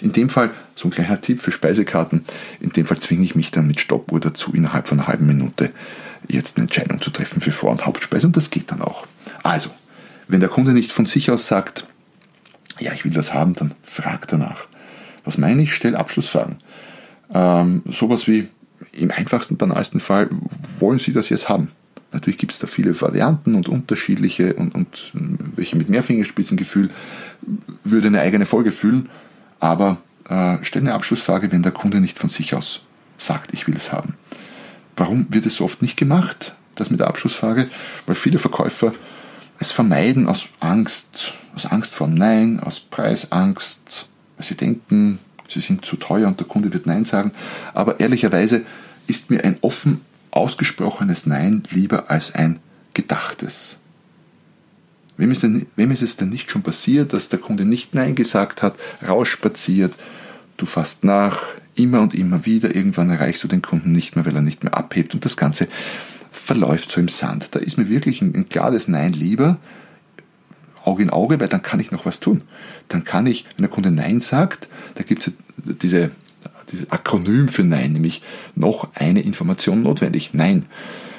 In 0.02 0.12
dem 0.12 0.28
Fall, 0.28 0.50
so 0.74 0.88
ein 0.88 0.90
kleiner 0.90 1.20
Tipp 1.20 1.40
für 1.40 1.52
Speisekarten, 1.52 2.22
in 2.60 2.70
dem 2.70 2.86
Fall 2.86 2.98
zwinge 2.98 3.24
ich 3.24 3.34
mich 3.34 3.50
dann 3.50 3.66
mit 3.66 3.80
Stoppuhr 3.80 4.20
dazu, 4.20 4.52
innerhalb 4.52 4.88
von 4.88 4.98
einer 4.98 5.08
halben 5.08 5.26
Minute 5.26 5.70
jetzt 6.28 6.56
eine 6.56 6.64
Entscheidung 6.64 7.00
zu 7.00 7.10
treffen 7.10 7.40
für 7.40 7.52
Vor- 7.52 7.70
und 7.70 7.86
Hauptspeise 7.86 8.26
und 8.26 8.36
das 8.36 8.50
geht 8.50 8.70
dann 8.70 8.82
auch. 8.82 9.06
Also, 9.42 9.70
wenn 10.28 10.40
der 10.40 10.48
Kunde 10.48 10.72
nicht 10.72 10.92
von 10.92 11.06
sich 11.06 11.30
aus 11.30 11.46
sagt, 11.46 11.86
ja, 12.78 12.92
ich 12.92 13.04
will 13.04 13.12
das 13.12 13.32
haben, 13.32 13.54
dann 13.54 13.74
frag 13.82 14.28
danach. 14.28 14.66
Was 15.24 15.38
meine 15.38 15.62
ich? 15.62 15.74
Stell 15.74 15.96
Abschlussfragen. 15.96 16.56
Ähm, 17.32 17.82
sowas 17.90 18.28
wie, 18.28 18.48
im 18.92 19.10
einfachsten, 19.10 19.56
banalsten 19.56 20.00
Fall, 20.00 20.28
wollen 20.78 20.98
Sie 20.98 21.12
das 21.12 21.28
jetzt 21.28 21.48
haben? 21.48 21.68
Natürlich 22.12 22.38
gibt 22.38 22.52
es 22.52 22.58
da 22.58 22.66
viele 22.66 22.98
Varianten 23.00 23.54
und 23.54 23.68
unterschiedliche 23.68 24.54
und, 24.54 24.74
und 24.74 25.12
welche 25.56 25.76
mit 25.76 25.88
mehr 25.88 26.02
Fingerspitzengefühl 26.02 26.90
würde 27.84 28.06
eine 28.08 28.20
eigene 28.20 28.46
Folge 28.46 28.72
füllen. 28.72 29.08
Aber 29.60 29.98
äh, 30.28 30.56
stell 30.62 30.82
eine 30.82 30.94
Abschlussfrage, 30.94 31.50
wenn 31.52 31.62
der 31.62 31.72
Kunde 31.72 32.00
nicht 32.00 32.18
von 32.18 32.28
sich 32.28 32.54
aus 32.54 32.82
sagt, 33.18 33.54
ich 33.54 33.66
will 33.66 33.76
es 33.76 33.92
haben. 33.92 34.14
Warum 34.96 35.26
wird 35.30 35.46
es 35.46 35.56
so 35.56 35.64
oft 35.64 35.82
nicht 35.82 35.96
gemacht, 35.96 36.54
das 36.74 36.90
mit 36.90 37.00
der 37.00 37.08
Abschlussfrage? 37.08 37.68
Weil 38.06 38.14
viele 38.14 38.38
Verkäufer 38.38 38.92
es 39.58 39.72
vermeiden 39.72 40.28
aus 40.28 40.48
Angst, 40.60 41.32
aus 41.54 41.66
Angst 41.66 41.94
vor 41.94 42.08
Nein, 42.08 42.60
aus 42.60 42.80
Preisangst, 42.80 44.08
weil 44.36 44.46
sie 44.46 44.56
denken, 44.56 45.18
sie 45.48 45.60
sind 45.60 45.84
zu 45.84 45.96
teuer 45.96 46.28
und 46.28 46.38
der 46.40 46.46
Kunde 46.46 46.72
wird 46.72 46.86
Nein 46.86 47.04
sagen. 47.04 47.32
Aber 47.72 48.00
ehrlicherweise 48.00 48.62
ist 49.06 49.30
mir 49.30 49.44
ein 49.44 49.56
offen 49.62 50.02
ausgesprochenes 50.30 51.26
Nein 51.26 51.62
lieber 51.70 52.10
als 52.10 52.34
ein 52.34 52.60
gedachtes. 52.92 53.78
Wem 55.16 55.30
ist, 55.30 55.42
denn, 55.42 55.66
wem 55.76 55.90
ist 55.90 56.02
es 56.02 56.16
denn 56.16 56.28
nicht 56.28 56.50
schon 56.50 56.62
passiert, 56.62 57.12
dass 57.12 57.28
der 57.28 57.38
Kunde 57.38 57.64
nicht 57.64 57.94
Nein 57.94 58.14
gesagt 58.14 58.62
hat, 58.62 58.76
rausspaziert, 59.06 59.94
du 60.56 60.66
fasst 60.66 61.04
nach, 61.04 61.42
immer 61.74 62.00
und 62.00 62.14
immer 62.14 62.44
wieder, 62.46 62.74
irgendwann 62.74 63.10
erreichst 63.10 63.44
du 63.44 63.48
den 63.48 63.62
Kunden 63.62 63.92
nicht 63.92 64.16
mehr, 64.16 64.26
weil 64.26 64.34
er 64.34 64.42
nicht 64.42 64.64
mehr 64.64 64.76
abhebt 64.76 65.14
und 65.14 65.24
das 65.24 65.36
Ganze 65.36 65.68
verläuft 66.30 66.90
so 66.90 67.00
im 67.00 67.08
Sand. 67.08 67.54
Da 67.54 67.58
ist 67.58 67.78
mir 67.78 67.88
wirklich 67.88 68.22
ein, 68.22 68.34
ein 68.34 68.48
klares 68.48 68.88
Nein 68.88 69.12
lieber, 69.12 69.58
Auge 70.84 71.02
in 71.02 71.10
Auge, 71.10 71.40
weil 71.40 71.48
dann 71.48 71.62
kann 71.62 71.80
ich 71.80 71.90
noch 71.90 72.06
was 72.06 72.20
tun. 72.20 72.42
Dann 72.88 73.04
kann 73.04 73.26
ich, 73.26 73.44
wenn 73.56 73.64
der 73.64 73.70
Kunde 73.70 73.90
Nein 73.90 74.20
sagt, 74.20 74.68
da 74.94 75.02
gibt 75.02 75.26
es 75.26 75.34
diese, 75.82 76.10
dieses 76.70 76.90
Akronym 76.90 77.48
für 77.48 77.64
Nein, 77.64 77.92
nämlich 77.92 78.22
noch 78.54 78.94
eine 78.94 79.20
Information 79.20 79.82
notwendig. 79.82 80.30
Nein. 80.32 80.66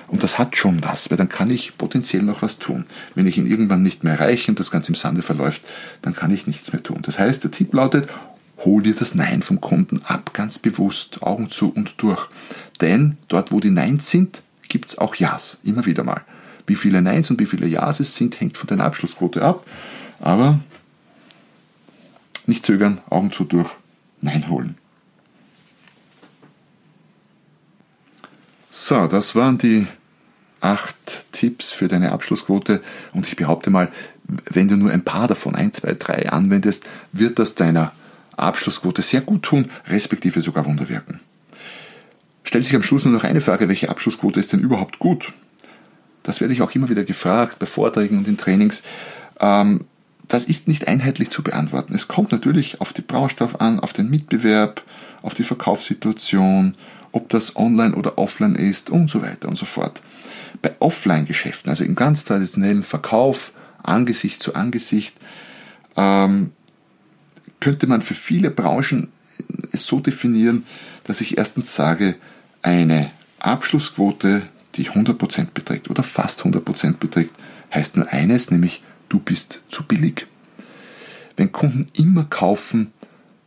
Und 0.07 0.23
das 0.23 0.39
hat 0.39 0.55
schon 0.55 0.83
was, 0.83 1.09
weil 1.09 1.17
dann 1.17 1.29
kann 1.29 1.49
ich 1.49 1.77
potenziell 1.77 2.23
noch 2.23 2.41
was 2.41 2.59
tun. 2.59 2.85
Wenn 3.13 3.27
ich 3.27 3.37
ihn 3.37 3.45
irgendwann 3.45 3.83
nicht 3.83 4.03
mehr 4.03 4.13
erreiche 4.13 4.49
und 4.49 4.59
das 4.59 4.71
Ganze 4.71 4.89
im 4.89 4.95
Sande 4.95 5.21
verläuft, 5.21 5.63
dann 6.01 6.15
kann 6.15 6.31
ich 6.31 6.47
nichts 6.47 6.71
mehr 6.71 6.81
tun. 6.81 6.99
Das 7.01 7.19
heißt, 7.19 7.43
der 7.43 7.51
Tipp 7.51 7.73
lautet, 7.73 8.07
hol 8.63 8.81
dir 8.81 8.95
das 8.95 9.15
Nein 9.15 9.41
vom 9.41 9.59
Kunden 9.59 10.01
ab, 10.05 10.33
ganz 10.33 10.59
bewusst, 10.59 11.21
Augen 11.23 11.49
zu 11.49 11.71
und 11.73 12.01
durch. 12.01 12.29
Denn 12.79 13.17
dort, 13.27 13.51
wo 13.51 13.59
die 13.59 13.69
Neins 13.69 14.09
sind, 14.09 14.41
gibt 14.69 14.89
es 14.89 14.97
auch 14.97 15.15
Ja's, 15.15 15.57
immer 15.63 15.85
wieder 15.85 16.03
mal. 16.03 16.21
Wie 16.65 16.75
viele 16.75 17.01
Neins 17.01 17.29
und 17.29 17.39
wie 17.39 17.45
viele 17.45 17.67
Ja's 17.67 17.99
es 17.99 18.15
sind, 18.15 18.39
hängt 18.39 18.57
von 18.57 18.67
deiner 18.67 18.85
Abschlussquote 18.85 19.41
ab. 19.41 19.65
Aber 20.19 20.59
nicht 22.45 22.65
zögern, 22.65 23.01
Augen 23.09 23.31
zu 23.31 23.43
durch, 23.43 23.69
Nein 24.21 24.49
holen. 24.49 24.77
So, 28.79 29.07
das 29.07 29.33
waren 29.33 29.57
die 29.57 29.87
acht 30.61 31.25
Tipps 31.31 31.71
für 31.71 31.87
deine 31.87 32.11
Abschlussquote 32.11 32.83
und 33.11 33.25
ich 33.25 33.35
behaupte 33.35 33.71
mal, 33.71 33.91
wenn 34.51 34.67
du 34.67 34.77
nur 34.77 34.91
ein 34.91 35.03
paar 35.03 35.27
davon, 35.27 35.55
ein, 35.55 35.73
zwei, 35.73 35.95
drei 35.95 36.29
anwendest, 36.29 36.85
wird 37.11 37.39
das 37.39 37.55
deiner 37.55 37.91
Abschlussquote 38.35 39.01
sehr 39.01 39.21
gut 39.21 39.41
tun, 39.41 39.71
respektive 39.87 40.43
sogar 40.43 40.65
Wunder 40.65 40.89
wirken. 40.89 41.21
Stellt 42.43 42.65
sich 42.65 42.75
am 42.75 42.83
Schluss 42.83 43.03
nur 43.03 43.15
noch 43.15 43.23
eine 43.23 43.41
Frage, 43.41 43.67
welche 43.67 43.89
Abschlussquote 43.89 44.39
ist 44.39 44.53
denn 44.53 44.59
überhaupt 44.59 44.99
gut? 44.99 45.33
Das 46.21 46.39
werde 46.39 46.53
ich 46.53 46.61
auch 46.61 46.75
immer 46.75 46.87
wieder 46.87 47.03
gefragt 47.03 47.57
bei 47.57 47.65
Vorträgen 47.65 48.19
und 48.19 48.27
in 48.27 48.37
Trainings. 48.37 48.83
Ähm, 49.39 49.85
das 50.27 50.45
ist 50.45 50.67
nicht 50.67 50.87
einheitlich 50.87 51.31
zu 51.31 51.41
beantworten. 51.41 51.95
Es 51.95 52.07
kommt 52.07 52.31
natürlich 52.31 52.79
auf 52.79 52.93
die 52.93 53.01
Branche 53.01 53.49
an, 53.57 53.79
auf 53.79 53.93
den 53.93 54.07
Mitbewerb, 54.11 54.83
auf 55.23 55.33
die 55.33 55.43
Verkaufssituation, 55.43 56.75
ob 57.17 57.29
das 57.29 57.55
online 57.55 57.95
oder 57.95 58.19
offline 58.19 58.53
ist 58.53 58.91
und 58.91 59.09
so 59.09 59.23
weiter 59.23 59.49
und 59.49 59.57
so 59.57 59.65
fort. 59.65 60.01
Bei 60.61 60.75
Offline-Geschäften, 60.79 61.71
also 61.71 61.83
im 61.83 61.95
ganz 61.95 62.25
traditionellen 62.25 62.83
Verkauf, 62.83 63.53
Angesicht 63.81 64.41
zu 64.41 64.53
Angesicht, 64.53 65.15
ähm, 65.95 66.51
könnte 67.59 67.87
man 67.87 68.03
für 68.03 68.13
viele 68.13 68.51
Branchen 68.51 69.07
es 69.71 69.87
so 69.87 69.99
definieren, 69.99 70.63
dass 71.05 71.21
ich 71.21 71.39
erstens 71.39 71.73
sage, 71.73 72.15
eine 72.61 73.11
Abschlussquote, 73.39 74.43
die 74.75 74.91
100% 74.91 75.47
beträgt 75.55 75.89
oder 75.89 76.03
fast 76.03 76.43
100% 76.43 76.97
beträgt, 76.97 77.33
heißt 77.73 77.97
nur 77.97 78.07
eines, 78.13 78.51
nämlich 78.51 78.83
du 79.09 79.17
bist 79.17 79.61
zu 79.69 79.83
billig. 79.83 80.27
Wenn 81.35 81.51
Kunden 81.51 81.87
immer 81.93 82.25
kaufen, 82.25 82.91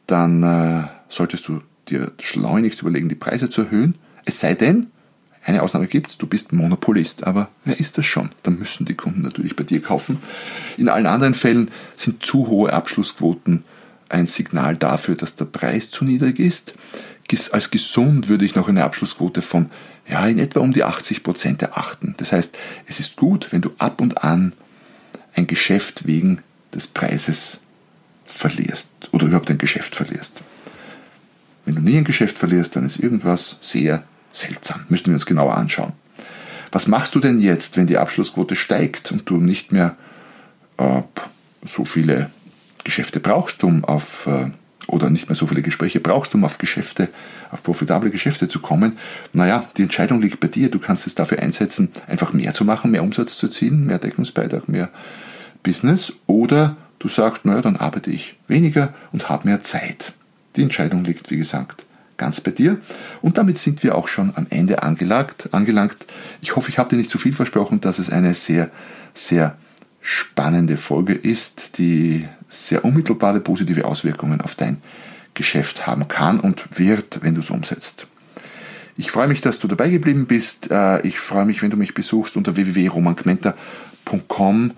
dann 0.07 0.43
äh, 0.43 0.89
solltest 1.09 1.47
du 1.47 1.63
dir 1.91 2.13
schleunigst 2.21 2.83
überlegen, 2.83 3.09
die 3.09 3.15
Preise 3.15 3.51
zu 3.51 3.63
erhöhen. 3.63 3.97
Es 4.25 4.41
sei 4.41 4.55
denn, 4.55 4.87
eine 5.45 5.63
Ausnahme 5.63 5.87
gibt 5.87 6.11
es, 6.11 6.19
du 6.19 6.27
bist 6.27 6.53
Monopolist. 6.53 7.25
Aber 7.25 7.49
wer 7.65 7.81
ist 7.81 7.99
das 7.99 8.07
schon? 8.07 8.31
Dann 8.43 8.59
müssen 8.59 8.85
die 8.85 8.95
Kunden 8.95 9.23
natürlich 9.23 9.57
bei 9.57 9.65
dir 9.65 9.81
kaufen. 9.81 10.19
In 10.77 10.89
allen 10.89 11.07
anderen 11.07 11.35
Fällen 11.35 11.71
sind 11.97 12.25
zu 12.25 12.49
hohe 12.49 12.73
Abschlussquoten 12.73 13.65
ein 14.09 14.27
Signal 14.27 14.77
dafür, 14.77 15.15
dass 15.15 15.37
der 15.37 15.45
Preis 15.47 15.91
zu 15.91 16.05
niedrig 16.05 16.39
ist. 16.39 16.75
Als 17.53 17.71
gesund 17.71 18.29
würde 18.29 18.45
ich 18.45 18.57
noch 18.57 18.69
eine 18.69 18.85
Abschlussquote 18.85 19.41
von 19.41 19.71
ja, 20.09 20.27
in 20.27 20.41
etwa 20.41 20.61
um 20.61 20.73
die 20.73 20.83
80 20.83 21.23
Prozent 21.23 21.63
erachten. 21.63 22.15
Das 22.17 22.33
heißt, 22.33 22.57
es 22.87 22.99
ist 22.99 23.17
gut, 23.17 23.53
wenn 23.53 23.61
du 23.61 23.71
ab 23.79 24.01
und 24.01 24.25
an 24.25 24.53
ein 25.35 25.47
Geschäft 25.47 26.07
wegen 26.07 26.43
des 26.75 26.89
Preises 26.89 27.61
verlierst 28.25 28.91
oder 29.13 29.27
überhaupt 29.27 29.51
ein 29.51 29.59
Geschäft 29.59 29.95
verlierst. 29.95 30.43
Wenn 31.65 31.75
du 31.75 31.81
nie 31.81 31.97
ein 31.97 32.05
Geschäft 32.05 32.39
verlierst, 32.39 32.77
dann 32.77 32.87
ist 32.87 32.99
irgendwas 32.99 33.59
sehr 33.61 34.03
seltsam. 34.33 34.85
Müssten 34.89 35.07
wir 35.11 35.15
uns 35.15 35.27
genauer 35.27 35.57
anschauen. 35.57 35.93
Was 36.73 36.87
machst 36.87 37.15
du 37.15 37.21
denn 37.21 37.39
jetzt, 37.39 37.77
wenn 37.77 37.87
die 37.87 37.99
Abschlussquote 37.99 38.57
steigt 38.57 39.11
und 39.13 39.29
du 39.29 39.39
nicht 39.39 39.73
mehr 39.73 39.97
äh, 40.79 41.03
so 41.65 41.85
viele 41.85 42.31
Geschäfte 42.85 43.21
brauchst, 43.21 43.65
um 43.65 43.85
auf 43.85 44.27
äh, 44.27 44.51
oder 44.87 45.11
nicht 45.11 45.29
mehr 45.29 45.37
so 45.37 45.47
viele 45.47 45.63
Gespräche 45.63 46.01
brauchst, 46.01 46.35
um 46.35 46.45
auf 46.45 46.59
Geschäfte, 46.59 47.09
auf 47.51 47.63
profitable 47.63 48.11
Geschäfte 48.11 48.49
zu 48.49 48.61
kommen, 48.61 48.99
naja, 49.33 49.69
die 49.77 49.83
Entscheidung 49.83 50.21
liegt 50.21 50.41
bei 50.41 50.49
dir. 50.49 50.71
Du 50.71 50.79
kannst 50.79 51.07
es 51.07 51.15
dafür 51.15 51.39
einsetzen, 51.39 51.91
einfach 52.07 52.33
mehr 52.33 52.55
zu 52.55 52.65
machen, 52.65 52.91
mehr 52.91 53.03
Umsatz 53.03 53.37
zu 53.37 53.49
ziehen, 53.49 53.87
mehr 53.87 53.99
Deckungsbeitrag, 53.99 54.69
mehr 54.69 54.91
Business. 55.63 56.13
Oder 56.27 56.77
du 56.99 57.09
sagst, 57.09 57.45
naja, 57.45 57.61
dann 57.61 57.77
arbeite 57.77 58.11
ich 58.11 58.37
weniger 58.49 58.95
und 59.13 59.29
habe 59.29 59.49
mehr 59.49 59.63
Zeit. 59.63 60.13
Die 60.57 60.63
Entscheidung 60.63 61.05
liegt, 61.05 61.31
wie 61.31 61.39
gesagt, 61.39 61.85
ganz 62.17 62.41
bei 62.41 62.51
dir. 62.51 62.79
Und 63.23 63.39
damit 63.39 63.59
sind 63.59 63.83
wir 63.83 63.97
auch 63.97 64.09
schon 64.09 64.33
am 64.37 64.47
Ende 64.51 64.83
angelangt. 64.83 65.49
angelangt. 65.53 65.97
Ich 66.43 66.57
hoffe, 66.57 66.69
ich 66.69 66.79
habe 66.79 66.91
dir 66.91 66.97
nicht 66.97 67.11
zu 67.11 67.19
viel 67.19 67.33
versprochen, 67.33 67.81
dass 67.81 67.99
es 67.99 68.11
eine 68.11 68.35
sehr, 68.35 68.71
sehr 69.15 69.57
spannende 70.01 70.77
Folge 70.77 71.15
ist, 71.15 71.79
die 71.79 72.29
sehr 72.49 72.85
unmittelbare 72.85 73.41
positive 73.41 73.85
Auswirkungen 73.85 74.41
auf 74.41 74.55
dein 74.55 74.79
Geschäft 75.35 75.87
haben 75.87 76.09
kann 76.09 76.41
und 76.41 76.79
wird, 76.79 77.23
wenn 77.23 77.35
du 77.35 77.41
es 77.41 77.51
umsetzt. 77.51 78.07
Ich 78.97 79.11
freue 79.11 79.29
mich, 79.29 79.41
dass 79.41 79.59
du 79.59 79.69
dabei 79.69 79.89
geblieben 79.89 80.27
bist. 80.27 80.71
Äh, 80.71 81.01
ich 81.07 81.19
freue 81.19 81.47
mich, 81.47 81.63
wenn 81.63 81.71
du 81.71 81.79
mich 81.79 81.95
besuchst 81.95 82.37
unter 82.37 82.57
www.romangmenta.com 82.57 84.73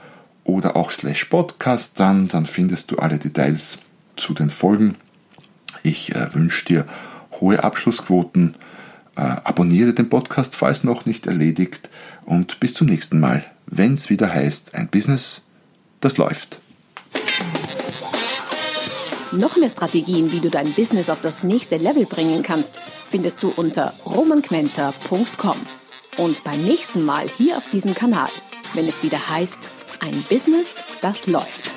oder 0.45 0.77
auch 0.77 0.93
slash 0.93 1.25
podcast. 1.25 1.99
Dann, 1.99 2.29
dann 2.29 2.47
findest 2.47 2.93
du 2.93 2.99
alle 2.99 3.19
Details 3.19 3.79
zu 4.17 4.35
den 4.35 4.51
Folgen. 4.51 4.97
Ich 5.83 6.15
äh, 6.15 6.35
wünsche 6.35 6.65
dir 6.65 6.87
hohe 7.41 7.63
Abschlussquoten. 7.63 8.55
Äh, 9.17 9.21
abonniere 9.21 9.93
den 9.93 10.09
Podcast, 10.09 10.55
falls 10.55 10.85
noch 10.85 11.05
nicht 11.05 11.27
erledigt. 11.27 11.91
Und 12.25 12.61
bis 12.61 12.75
zum 12.75 12.87
nächsten 12.87 13.21
Mal, 13.21 13.45
wenn 13.67 13.95
es 13.95 14.11
wieder 14.11 14.33
heißt, 14.33 14.75
ein 14.75 14.89
Business, 14.89 15.43
das 16.01 16.17
läuft. 16.17 16.61
Noch 19.33 19.57
mehr 19.57 19.69
Strategien, 19.69 20.31
wie 20.31 20.41
du 20.41 20.51
dein 20.51 20.73
Business 20.75 21.09
auf 21.09 21.21
das 21.23 21.43
nächste 21.43 21.79
Level 21.79 22.05
bringen 22.05 22.43
kannst, 22.43 22.81
findest 23.07 23.43
du 23.43 23.49
unter 23.49 23.93
romanquenter.com. 24.05 25.57
Und 26.19 26.45
beim 26.45 26.63
nächsten 26.63 27.05
Mal 27.05 27.27
hier 27.39 27.57
auf 27.57 27.69
diesem 27.71 27.95
Kanal, 27.95 28.29
wenn 28.75 28.87
es 28.87 29.03
wieder 29.03 29.31
heißt, 29.31 29.69
ein 30.01 30.23
Business, 30.29 30.85
das 31.01 31.27
läuft. 31.27 31.72